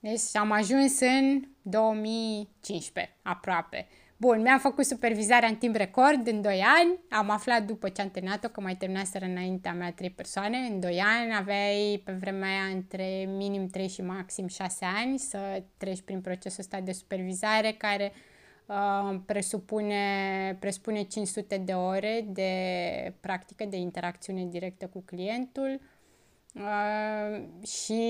Deci 0.00 0.36
am 0.36 0.50
ajuns 0.50 1.00
în 1.00 1.42
2015, 1.62 3.16
aproape. 3.22 3.86
Bun, 4.16 4.40
mi-am 4.40 4.58
făcut 4.58 4.84
supervizarea 4.84 5.48
în 5.48 5.56
timp 5.56 5.74
record 5.74 6.26
în 6.26 6.42
2 6.42 6.62
ani. 6.78 6.98
Am 7.10 7.30
aflat 7.30 7.62
după 7.62 7.88
ce 7.88 8.02
am 8.02 8.10
terminat-o 8.10 8.48
că 8.48 8.60
mai 8.60 8.76
terminaseră 8.76 9.24
înaintea 9.24 9.72
mea 9.72 9.92
3 9.92 10.10
persoane. 10.10 10.56
În 10.56 10.80
2 10.80 11.00
ani 11.00 11.34
aveai 11.34 12.02
pe 12.04 12.12
vremea 12.12 12.48
aia 12.48 12.74
între 12.74 13.24
minim 13.36 13.66
3 13.66 13.88
și 13.88 14.02
maxim 14.02 14.46
6 14.46 14.84
ani 14.84 15.18
să 15.18 15.62
treci 15.76 16.00
prin 16.00 16.20
procesul 16.20 16.60
ăsta 16.60 16.80
de 16.80 16.92
supervizare 16.92 17.72
care 17.72 18.12
Uh, 18.14 18.29
presupune, 19.26 20.56
presupune 20.60 21.02
500 21.02 21.56
de 21.56 21.72
ore 21.72 22.24
de 22.28 22.52
practică, 23.20 23.64
de 23.64 23.76
interacțiune 23.76 24.44
directă 24.44 24.86
cu 24.86 25.02
clientul. 25.06 25.80
Uh, 26.54 27.66
și 27.66 28.02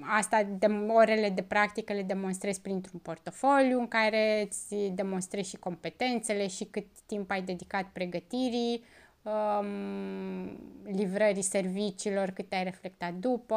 asta, 0.00 0.42
de, 0.58 0.66
orele 0.88 1.28
de 1.28 1.42
practică 1.42 1.92
le 1.92 2.02
demonstrezi 2.02 2.60
printr-un 2.60 2.98
portofoliu 2.98 3.78
în 3.78 3.88
care 3.88 4.46
îți 4.48 4.74
demonstrezi 4.94 5.48
și 5.48 5.56
competențele 5.56 6.46
și 6.46 6.64
cât 6.64 6.86
timp 7.06 7.30
ai 7.30 7.42
dedicat 7.42 7.84
pregătirii, 7.92 8.84
um, 9.22 10.58
livrării 10.84 11.42
serviciilor, 11.42 12.30
cât 12.30 12.52
ai 12.52 12.64
reflectat 12.64 13.14
după, 13.14 13.54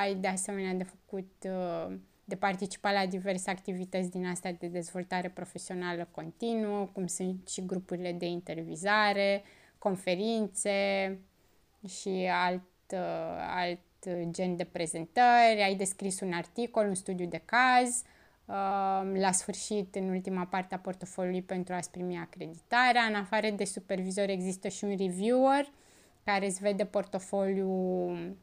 ai 0.00 0.14
de 0.14 0.28
asemenea 0.28 0.72
de 0.72 0.84
făcut 0.84 1.32
uh, 1.44 1.96
de 2.24 2.36
participa 2.36 2.92
la 2.92 3.06
diverse 3.06 3.50
activități 3.50 4.10
din 4.10 4.26
astea 4.26 4.52
de 4.52 4.66
dezvoltare 4.66 5.28
profesională 5.28 6.08
continuă, 6.10 6.88
cum 6.92 7.06
sunt 7.06 7.48
și 7.48 7.66
grupurile 7.66 8.12
de 8.12 8.26
intervizare, 8.26 9.42
conferințe 9.78 11.18
și 11.88 12.28
alt, 12.32 12.62
uh, 12.92 12.98
alt 13.38 13.78
gen 14.30 14.56
de 14.56 14.64
prezentări, 14.64 15.62
ai 15.62 15.74
descris 15.74 16.20
un 16.20 16.32
articol, 16.32 16.86
un 16.86 16.94
studiu 16.94 17.26
de 17.26 17.42
caz, 17.44 18.02
uh, 18.44 19.20
la 19.20 19.32
sfârșit, 19.32 19.94
în 19.94 20.08
ultima 20.08 20.44
parte 20.44 20.74
a 20.74 20.78
portofoliului 20.78 21.42
pentru 21.42 21.74
a-ți 21.74 21.90
primi 21.90 22.18
acreditarea. 22.18 23.02
În 23.02 23.14
afară 23.14 23.50
de 23.50 23.64
supervizor 23.64 24.28
există 24.28 24.68
și 24.68 24.84
un 24.84 24.96
reviewer 24.96 25.72
care 26.24 26.46
îți 26.46 26.60
vede 26.60 26.84
portofoliul 26.84 28.36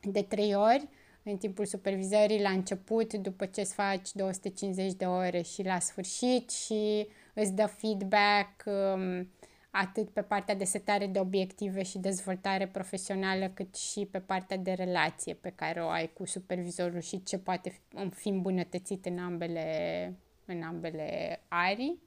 de 0.00 0.22
trei 0.22 0.54
ori 0.54 0.88
în 1.22 1.36
timpul 1.36 1.64
supervizării 1.64 2.42
la 2.42 2.50
început, 2.50 3.14
după 3.14 3.46
ce 3.46 3.60
îți 3.60 3.74
faci 3.74 4.12
250 4.12 4.92
de 4.92 5.04
ore 5.04 5.42
și 5.42 5.62
la 5.62 5.78
sfârșit 5.78 6.50
și 6.50 7.08
îți 7.34 7.52
dă 7.52 7.66
feedback 7.66 8.64
um, 8.64 9.28
atât 9.70 10.08
pe 10.08 10.22
partea 10.22 10.54
de 10.54 10.64
setare 10.64 11.06
de 11.06 11.18
obiective 11.18 11.82
și 11.82 11.98
dezvoltare 11.98 12.66
profesională, 12.66 13.48
cât 13.48 13.76
și 13.76 14.08
pe 14.10 14.18
partea 14.18 14.56
de 14.56 14.72
relație 14.72 15.34
pe 15.34 15.52
care 15.54 15.82
o 15.82 15.88
ai 15.88 16.12
cu 16.12 16.26
supervizorul 16.26 17.00
și 17.00 17.22
ce 17.22 17.38
poate 17.38 17.80
fi 18.10 18.28
îmbunătățit 18.28 19.06
în 19.06 19.18
ambele, 19.18 20.14
în 20.44 20.62
ambele 20.62 21.40
arii. 21.48 22.02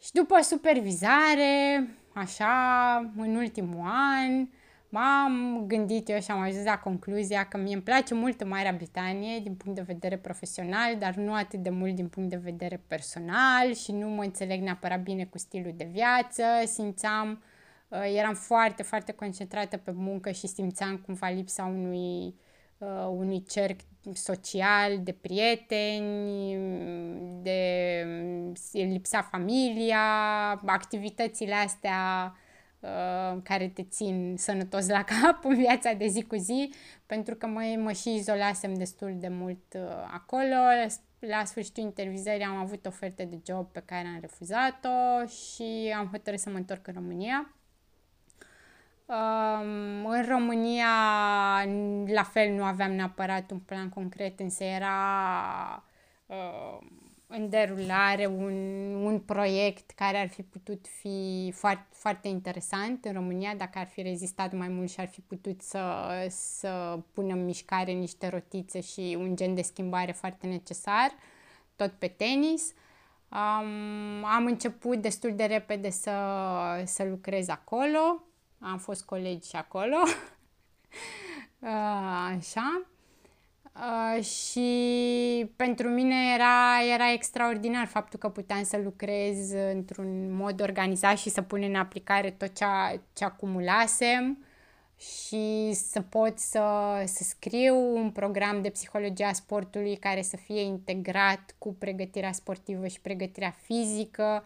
Și 0.00 0.12
după 0.12 0.40
supervizare, 0.40 1.86
așa, 2.14 3.12
în 3.16 3.34
ultimul 3.34 3.86
an, 3.86 4.48
m-am 4.90 5.64
gândit 5.66 6.08
eu 6.08 6.20
și 6.20 6.30
am 6.30 6.40
ajuns 6.40 6.64
la 6.64 6.78
concluzia 6.78 7.44
că 7.44 7.56
mie 7.56 7.74
îmi 7.74 7.82
place 7.82 8.14
mult 8.14 8.44
Marea 8.44 8.72
Britanie 8.72 9.38
din 9.38 9.54
punct 9.54 9.76
de 9.78 9.84
vedere 9.86 10.16
profesional, 10.16 10.96
dar 10.98 11.14
nu 11.14 11.34
atât 11.34 11.62
de 11.62 11.70
mult 11.70 11.94
din 11.94 12.08
punct 12.08 12.30
de 12.30 12.36
vedere 12.36 12.82
personal 12.86 13.74
și 13.74 13.92
nu 13.92 14.08
mă 14.08 14.22
înțeleg 14.22 14.62
neapărat 14.62 15.02
bine 15.02 15.24
cu 15.24 15.38
stilul 15.38 15.72
de 15.76 15.88
viață, 15.92 16.42
simțeam, 16.64 17.42
uh, 17.88 18.12
eram 18.16 18.34
foarte, 18.34 18.82
foarte 18.82 19.12
concentrată 19.12 19.76
pe 19.76 19.90
muncă 19.90 20.30
și 20.30 20.46
simțeam 20.46 20.96
cumva 20.96 21.28
lipsa 21.28 21.64
unui, 21.64 22.34
uh, 22.78 23.06
unui 23.10 23.42
cerc 23.42 23.80
social, 24.12 24.98
de 25.02 25.12
prieteni, 25.12 26.56
de 27.42 28.04
lipsa 28.72 29.22
familia, 29.22 30.00
activitățile 30.66 31.54
astea 31.54 32.32
Uh, 32.34 32.48
care 33.42 33.68
te 33.68 33.82
țin 33.82 34.34
sănătos 34.38 34.88
la 34.88 35.04
cap 35.04 35.44
în 35.44 35.54
viața 35.54 35.92
de 35.92 36.06
zi 36.06 36.22
cu 36.22 36.36
zi, 36.36 36.74
pentru 37.06 37.34
că 37.34 37.46
mă, 37.46 37.74
mă 37.78 37.92
și 37.92 38.14
izolasem 38.14 38.74
destul 38.74 39.16
de 39.18 39.28
mult 39.28 39.74
uh, 39.74 39.80
acolo. 40.12 40.56
La 41.18 41.44
sfârșitul 41.44 41.82
intervizării 41.82 42.44
am 42.44 42.56
avut 42.56 42.86
oferte 42.86 43.24
de 43.24 43.40
job 43.46 43.66
pe 43.72 43.82
care 43.84 44.06
am 44.06 44.18
refuzat-o 44.20 45.26
și 45.26 45.94
am 45.96 46.08
hotărât 46.10 46.38
să 46.38 46.50
mă 46.50 46.56
întorc 46.56 46.86
în 46.86 46.94
România. 46.94 47.54
Um, 49.06 50.06
în 50.06 50.24
România, 50.28 50.86
la 52.06 52.22
fel, 52.22 52.54
nu 52.54 52.64
aveam 52.64 52.92
neapărat 52.92 53.50
un 53.50 53.58
plan 53.58 53.88
concret, 53.88 54.40
însă 54.40 54.64
era 54.64 54.94
uh, 56.26 56.78
în 57.32 57.48
derulare 57.48 58.26
un, 58.26 58.54
un 58.94 59.20
proiect 59.20 59.90
care 59.90 60.16
ar 60.16 60.28
fi 60.28 60.42
putut 60.42 60.86
fi 61.00 61.52
foarte, 61.54 61.86
foarte 61.92 62.28
interesant 62.28 63.04
în 63.04 63.12
România, 63.12 63.54
dacă 63.54 63.78
ar 63.78 63.86
fi 63.86 64.02
rezistat 64.02 64.52
mai 64.52 64.68
mult 64.68 64.90
și 64.90 65.00
ar 65.00 65.08
fi 65.08 65.20
putut 65.20 65.62
să, 65.62 65.80
să 66.28 66.98
pună 67.12 67.32
în 67.32 67.44
mișcare 67.44 67.92
niște 67.92 68.28
rotițe 68.28 68.80
și 68.80 69.16
un 69.20 69.36
gen 69.36 69.54
de 69.54 69.62
schimbare 69.62 70.12
foarte 70.12 70.46
necesar, 70.46 71.10
tot 71.76 71.90
pe 71.90 72.06
tenis. 72.06 72.72
Um, 73.28 74.24
am 74.24 74.46
început 74.46 75.00
destul 75.00 75.34
de 75.34 75.44
repede 75.44 75.90
să, 75.90 76.12
să 76.84 77.04
lucrez 77.04 77.48
acolo, 77.48 78.22
am 78.58 78.78
fost 78.78 79.04
colegi 79.04 79.48
și 79.48 79.56
acolo, 79.56 79.96
așa. 82.36 82.84
Uh, 83.74 84.24
și 84.24 85.50
pentru 85.56 85.88
mine 85.88 86.14
era, 86.34 86.84
era 86.94 87.12
extraordinar 87.12 87.86
faptul 87.86 88.18
că 88.18 88.28
puteam 88.28 88.62
să 88.62 88.80
lucrez 88.84 89.52
într-un 89.72 90.36
mod 90.36 90.60
organizat 90.60 91.18
și 91.18 91.30
să 91.30 91.42
pun 91.42 91.62
în 91.62 91.74
aplicare 91.74 92.30
tot 92.30 92.54
ce, 92.54 92.64
ce 93.12 93.24
acumulasem 93.24 94.44
și 94.96 95.72
să 95.72 96.00
pot 96.00 96.38
să, 96.38 96.62
să 97.04 97.22
scriu 97.22 97.76
un 97.94 98.10
program 98.10 98.62
de 98.62 98.70
psihologie 98.70 99.24
a 99.24 99.32
sportului 99.32 99.96
care 99.96 100.22
să 100.22 100.36
fie 100.36 100.60
integrat 100.60 101.54
cu 101.58 101.74
pregătirea 101.74 102.32
sportivă 102.32 102.86
și 102.86 103.00
pregătirea 103.00 103.54
fizică 103.62 104.44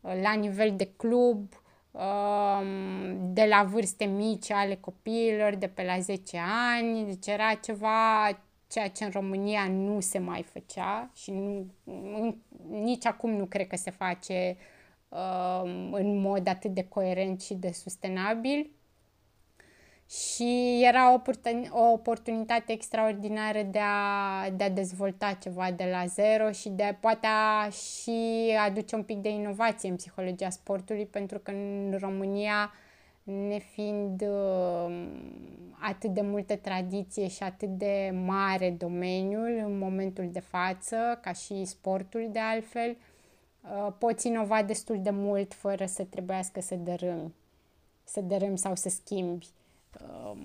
uh, 0.00 0.18
la 0.22 0.32
nivel 0.32 0.76
de 0.76 0.90
club, 0.96 1.52
um, 1.90 3.32
de 3.32 3.44
la 3.44 3.62
vârste 3.62 4.04
mici 4.04 4.50
ale 4.50 4.74
copiilor, 4.74 5.54
de 5.54 5.66
pe 5.66 5.84
la 5.84 5.98
10 5.98 6.40
ani, 6.78 7.04
deci 7.04 7.26
era 7.26 7.54
ceva 7.54 8.28
ceea 8.76 8.88
ce 8.90 9.04
în 9.04 9.10
România 9.10 9.68
nu 9.68 10.00
se 10.00 10.18
mai 10.18 10.42
făcea 10.42 11.10
și 11.14 11.30
nu, 11.30 11.66
nici 12.70 13.06
acum 13.06 13.30
nu 13.30 13.44
cred 13.44 13.66
că 13.66 13.76
se 13.76 13.90
face 13.90 14.56
uh, 15.08 15.62
în 15.90 16.20
mod 16.20 16.48
atât 16.48 16.74
de 16.74 16.84
coerent 16.84 17.42
și 17.42 17.54
de 17.54 17.72
sustenabil. 17.72 18.70
și 20.08 20.80
era 20.82 21.12
o, 21.12 21.20
o 21.70 21.92
oportunitate 21.92 22.72
extraordinară 22.72 23.62
de 23.62 23.80
a, 23.82 24.50
de 24.50 24.64
a 24.64 24.70
dezvolta 24.70 25.32
ceva 25.32 25.70
de 25.70 25.88
la 25.90 26.06
zero 26.06 26.50
și 26.50 26.68
de 26.68 26.96
poate 27.00 27.26
a 27.26 27.68
și 27.68 28.52
aduce 28.66 28.94
un 28.94 29.02
pic 29.02 29.16
de 29.16 29.28
inovație 29.28 29.88
în 29.88 29.96
psihologia 29.96 30.50
sportului, 30.50 31.06
pentru 31.06 31.38
că 31.38 31.50
în 31.50 31.96
România, 32.00 32.72
nefiind 33.26 34.22
uh, 34.22 35.08
atât 35.80 36.14
de 36.14 36.20
multă 36.20 36.56
tradiție 36.56 37.28
și 37.28 37.42
atât 37.42 37.68
de 37.68 38.14
mare 38.24 38.70
domeniul 38.70 39.62
în 39.64 39.78
momentul 39.78 40.28
de 40.32 40.40
față, 40.40 41.18
ca 41.22 41.32
și 41.32 41.64
sportul 41.64 42.28
de 42.32 42.38
altfel, 42.38 42.96
uh, 43.62 43.92
poți 43.98 44.26
inova 44.26 44.62
destul 44.62 45.02
de 45.02 45.10
mult 45.10 45.54
fără 45.54 45.86
să 45.86 46.04
trebuiască 46.04 46.60
să 46.60 46.74
dărâmi, 46.74 47.34
să 48.04 48.20
dărâmi 48.20 48.58
sau 48.58 48.74
să 48.74 48.88
schimbi 48.88 49.46
um, 50.30 50.38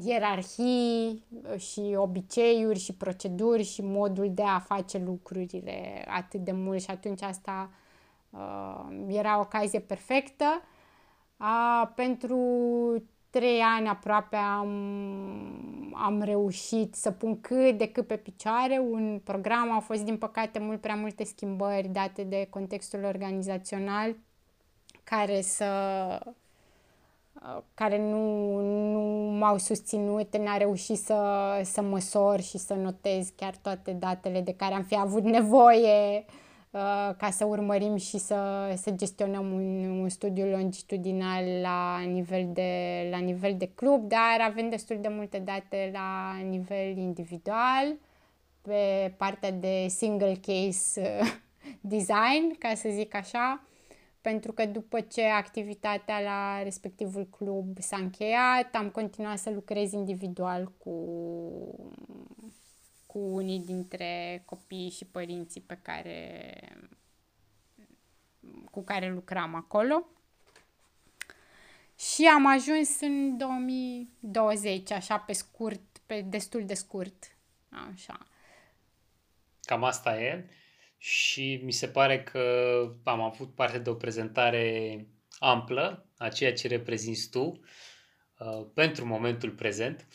ierarhii 0.00 1.22
și 1.56 1.94
obiceiuri 1.96 2.78
și 2.78 2.94
proceduri 2.94 3.62
și 3.62 3.82
modul 3.82 4.30
de 4.34 4.42
a 4.42 4.58
face 4.58 4.98
lucrurile 4.98 6.04
atât 6.08 6.40
de 6.40 6.52
mult 6.52 6.82
și 6.82 6.90
atunci 6.90 7.22
asta 7.22 7.70
uh, 8.30 8.86
era 9.08 9.36
o 9.38 9.40
ocazie 9.40 9.80
perfectă. 9.80 10.62
Uh, 11.36 11.88
pentru 11.94 12.38
trei 13.30 13.60
ani 13.60 13.88
aproape 13.88 14.36
am, 14.36 14.68
am 15.94 16.22
reușit 16.22 16.94
să 16.94 17.10
pun 17.10 17.40
cât 17.40 17.78
de 17.78 17.88
cât 17.88 18.06
pe 18.06 18.16
picioare 18.16 18.78
un 18.90 19.20
program. 19.24 19.72
Au 19.72 19.80
fost, 19.80 20.02
din 20.02 20.16
păcate, 20.18 20.58
mult 20.58 20.80
prea 20.80 20.94
multe 20.94 21.24
schimbări 21.24 21.88
date 21.88 22.22
de 22.22 22.46
contextul 22.50 23.04
organizațional 23.04 24.16
care 25.04 25.40
să 25.40 25.66
care 27.74 27.98
nu, 27.98 28.60
nu 28.92 29.00
m-au 29.38 29.58
susținut, 29.58 30.36
n-a 30.36 30.56
reușit 30.56 30.98
să, 30.98 31.60
să 31.64 31.82
măsor 31.82 32.40
și 32.40 32.58
să 32.58 32.74
notez 32.74 33.32
chiar 33.36 33.56
toate 33.56 33.92
datele 33.92 34.40
de 34.40 34.54
care 34.54 34.74
am 34.74 34.82
fi 34.82 34.98
avut 34.98 35.22
nevoie 35.22 36.24
uh, 36.26 36.41
ca 37.16 37.28
să 37.30 37.44
urmărim 37.44 37.96
și 37.96 38.18
să, 38.18 38.72
să 38.76 38.90
gestionăm 38.90 39.52
un, 39.52 40.00
un 40.00 40.08
studiu 40.08 40.46
longitudinal 40.46 41.44
la 41.60 41.98
nivel, 41.98 42.48
de, 42.52 43.08
la 43.10 43.18
nivel 43.18 43.56
de 43.56 43.70
club, 43.74 44.08
dar 44.08 44.38
avem 44.40 44.68
destul 44.68 44.98
de 45.00 45.08
multe 45.08 45.38
date 45.38 45.90
la 45.92 46.36
nivel 46.48 46.96
individual, 46.96 47.96
pe 48.62 49.14
partea 49.16 49.50
de 49.50 49.86
single 49.88 50.40
case 50.46 51.18
uh, 51.20 51.32
design, 51.80 52.56
ca 52.58 52.74
să 52.74 52.88
zic 52.92 53.14
așa 53.14 53.66
pentru 54.20 54.52
că 54.52 54.66
după 54.66 55.00
ce 55.00 55.22
activitatea 55.24 56.20
la 56.20 56.62
respectivul 56.62 57.28
club 57.30 57.78
s-a 57.78 57.96
încheiat, 57.96 58.74
am 58.74 58.88
continuat 58.88 59.38
să 59.38 59.50
lucrez 59.50 59.92
individual 59.92 60.72
cu, 60.78 60.94
cu 63.12 63.18
unii 63.18 63.60
dintre 63.60 64.42
copiii 64.44 64.90
și 64.90 65.04
părinții 65.04 65.60
pe 65.60 65.78
care, 65.82 66.58
cu 68.70 68.82
care 68.82 69.10
lucram 69.10 69.54
acolo. 69.54 70.06
Și 71.98 72.26
am 72.26 72.46
ajuns 72.46 73.00
în 73.00 73.36
2020, 73.36 74.90
așa 74.90 75.18
pe 75.18 75.32
scurt, 75.32 75.98
pe 76.06 76.20
destul 76.20 76.64
de 76.64 76.74
scurt. 76.74 77.36
Așa. 77.92 78.26
Cam 79.62 79.84
asta 79.84 80.20
e 80.20 80.48
și 80.98 81.60
mi 81.62 81.72
se 81.72 81.88
pare 81.88 82.22
că 82.22 82.42
am 83.04 83.20
avut 83.20 83.54
parte 83.54 83.78
de 83.78 83.90
o 83.90 83.94
prezentare 83.94 85.06
amplă 85.38 86.06
a 86.18 86.28
ceea 86.28 86.52
ce 86.52 86.68
reprezinți 86.68 87.30
tu 87.30 87.60
uh, 88.38 88.66
pentru 88.74 89.06
momentul 89.06 89.50
prezent 89.50 90.08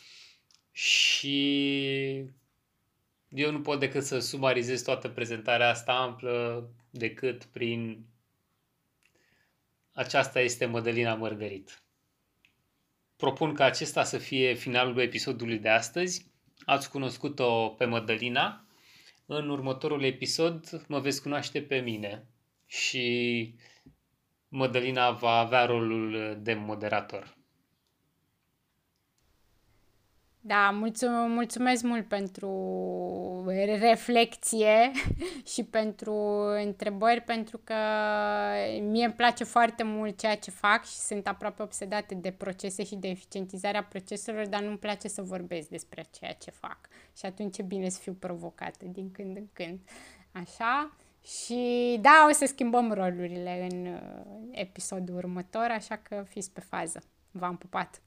și 0.72 2.36
eu 3.30 3.52
nu 3.52 3.62
pot 3.62 3.80
decât 3.80 4.04
să 4.04 4.20
sumarizez 4.20 4.82
toată 4.82 5.10
prezentarea 5.10 5.70
asta 5.70 5.94
amplă 5.94 6.70
decât 6.90 7.44
prin 7.44 8.06
aceasta 9.94 10.40
este 10.40 10.66
Mădălina 10.66 11.16
Mărgărit. 11.16 11.82
Propun 13.16 13.54
ca 13.54 13.66
acesta 13.66 14.04
să 14.04 14.18
fie 14.18 14.54
finalul 14.54 15.00
episodului 15.00 15.60
de 15.60 15.70
astăzi. 15.70 16.32
Ați 16.66 16.90
cunoscut-o 16.90 17.70
pe 17.70 17.86
Mădălina, 17.86 18.68
în 19.26 19.50
următorul 19.50 20.04
episod 20.04 20.86
mă 20.88 21.00
veți 21.00 21.22
cunoaște 21.22 21.62
pe 21.62 21.80
mine 21.80 22.28
și 22.66 23.56
Mădălina 24.48 25.12
va 25.12 25.32
avea 25.32 25.66
rolul 25.66 26.38
de 26.42 26.54
moderator. 26.54 27.37
Da, 30.48 30.70
mulțum- 30.72 31.28
mulțumesc 31.28 31.84
mult 31.84 32.08
pentru 32.08 32.52
reflexie 33.80 34.92
și 35.54 35.64
pentru 35.64 36.14
întrebări, 36.66 37.22
pentru 37.22 37.60
că 37.64 37.76
mie 38.82 39.06
îmi 39.06 39.14
place 39.14 39.44
foarte 39.44 39.84
mult 39.84 40.20
ceea 40.20 40.36
ce 40.36 40.52
fac 40.52 40.86
și 40.86 40.96
sunt 40.96 41.28
aproape 41.28 41.62
obsedată 41.62 42.16
de 42.16 42.32
procese 42.32 42.84
și 42.84 42.96
de 42.96 43.08
eficientizarea 43.08 43.84
proceselor, 43.84 44.48
dar 44.48 44.62
nu-mi 44.62 44.78
place 44.78 45.08
să 45.08 45.22
vorbesc 45.22 45.68
despre 45.68 46.06
ceea 46.20 46.34
ce 46.34 46.52
fac. 46.52 46.78
Și 47.18 47.26
atunci 47.26 47.58
e 47.58 47.64
bine 47.64 47.90
să 47.90 48.00
fiu 48.00 48.14
provocată 48.14 48.86
din 48.86 49.12
când 49.12 49.36
în 49.38 49.48
când. 49.54 49.80
Așa? 50.32 50.96
Și 51.24 51.98
da, 52.02 52.26
o 52.30 52.34
să 52.34 52.46
schimbăm 52.46 52.92
rolurile 52.92 53.68
în 53.72 53.86
uh, 53.86 54.02
episodul 54.52 55.16
următor, 55.16 55.68
așa 55.70 55.96
că 55.96 56.26
fiți 56.30 56.52
pe 56.52 56.62
fază. 56.62 57.02
V-am 57.32 57.58
pupat! 57.58 58.02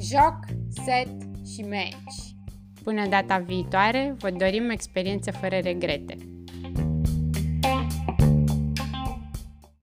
Joc, 0.00 0.38
set 0.84 1.08
și 1.54 1.62
meci. 1.62 1.94
Până 2.82 3.06
data 3.08 3.38
viitoare, 3.38 4.14
vă 4.18 4.30
dorim 4.30 4.70
experiențe 4.70 5.30
fără 5.30 5.58
regrete. 5.58 6.31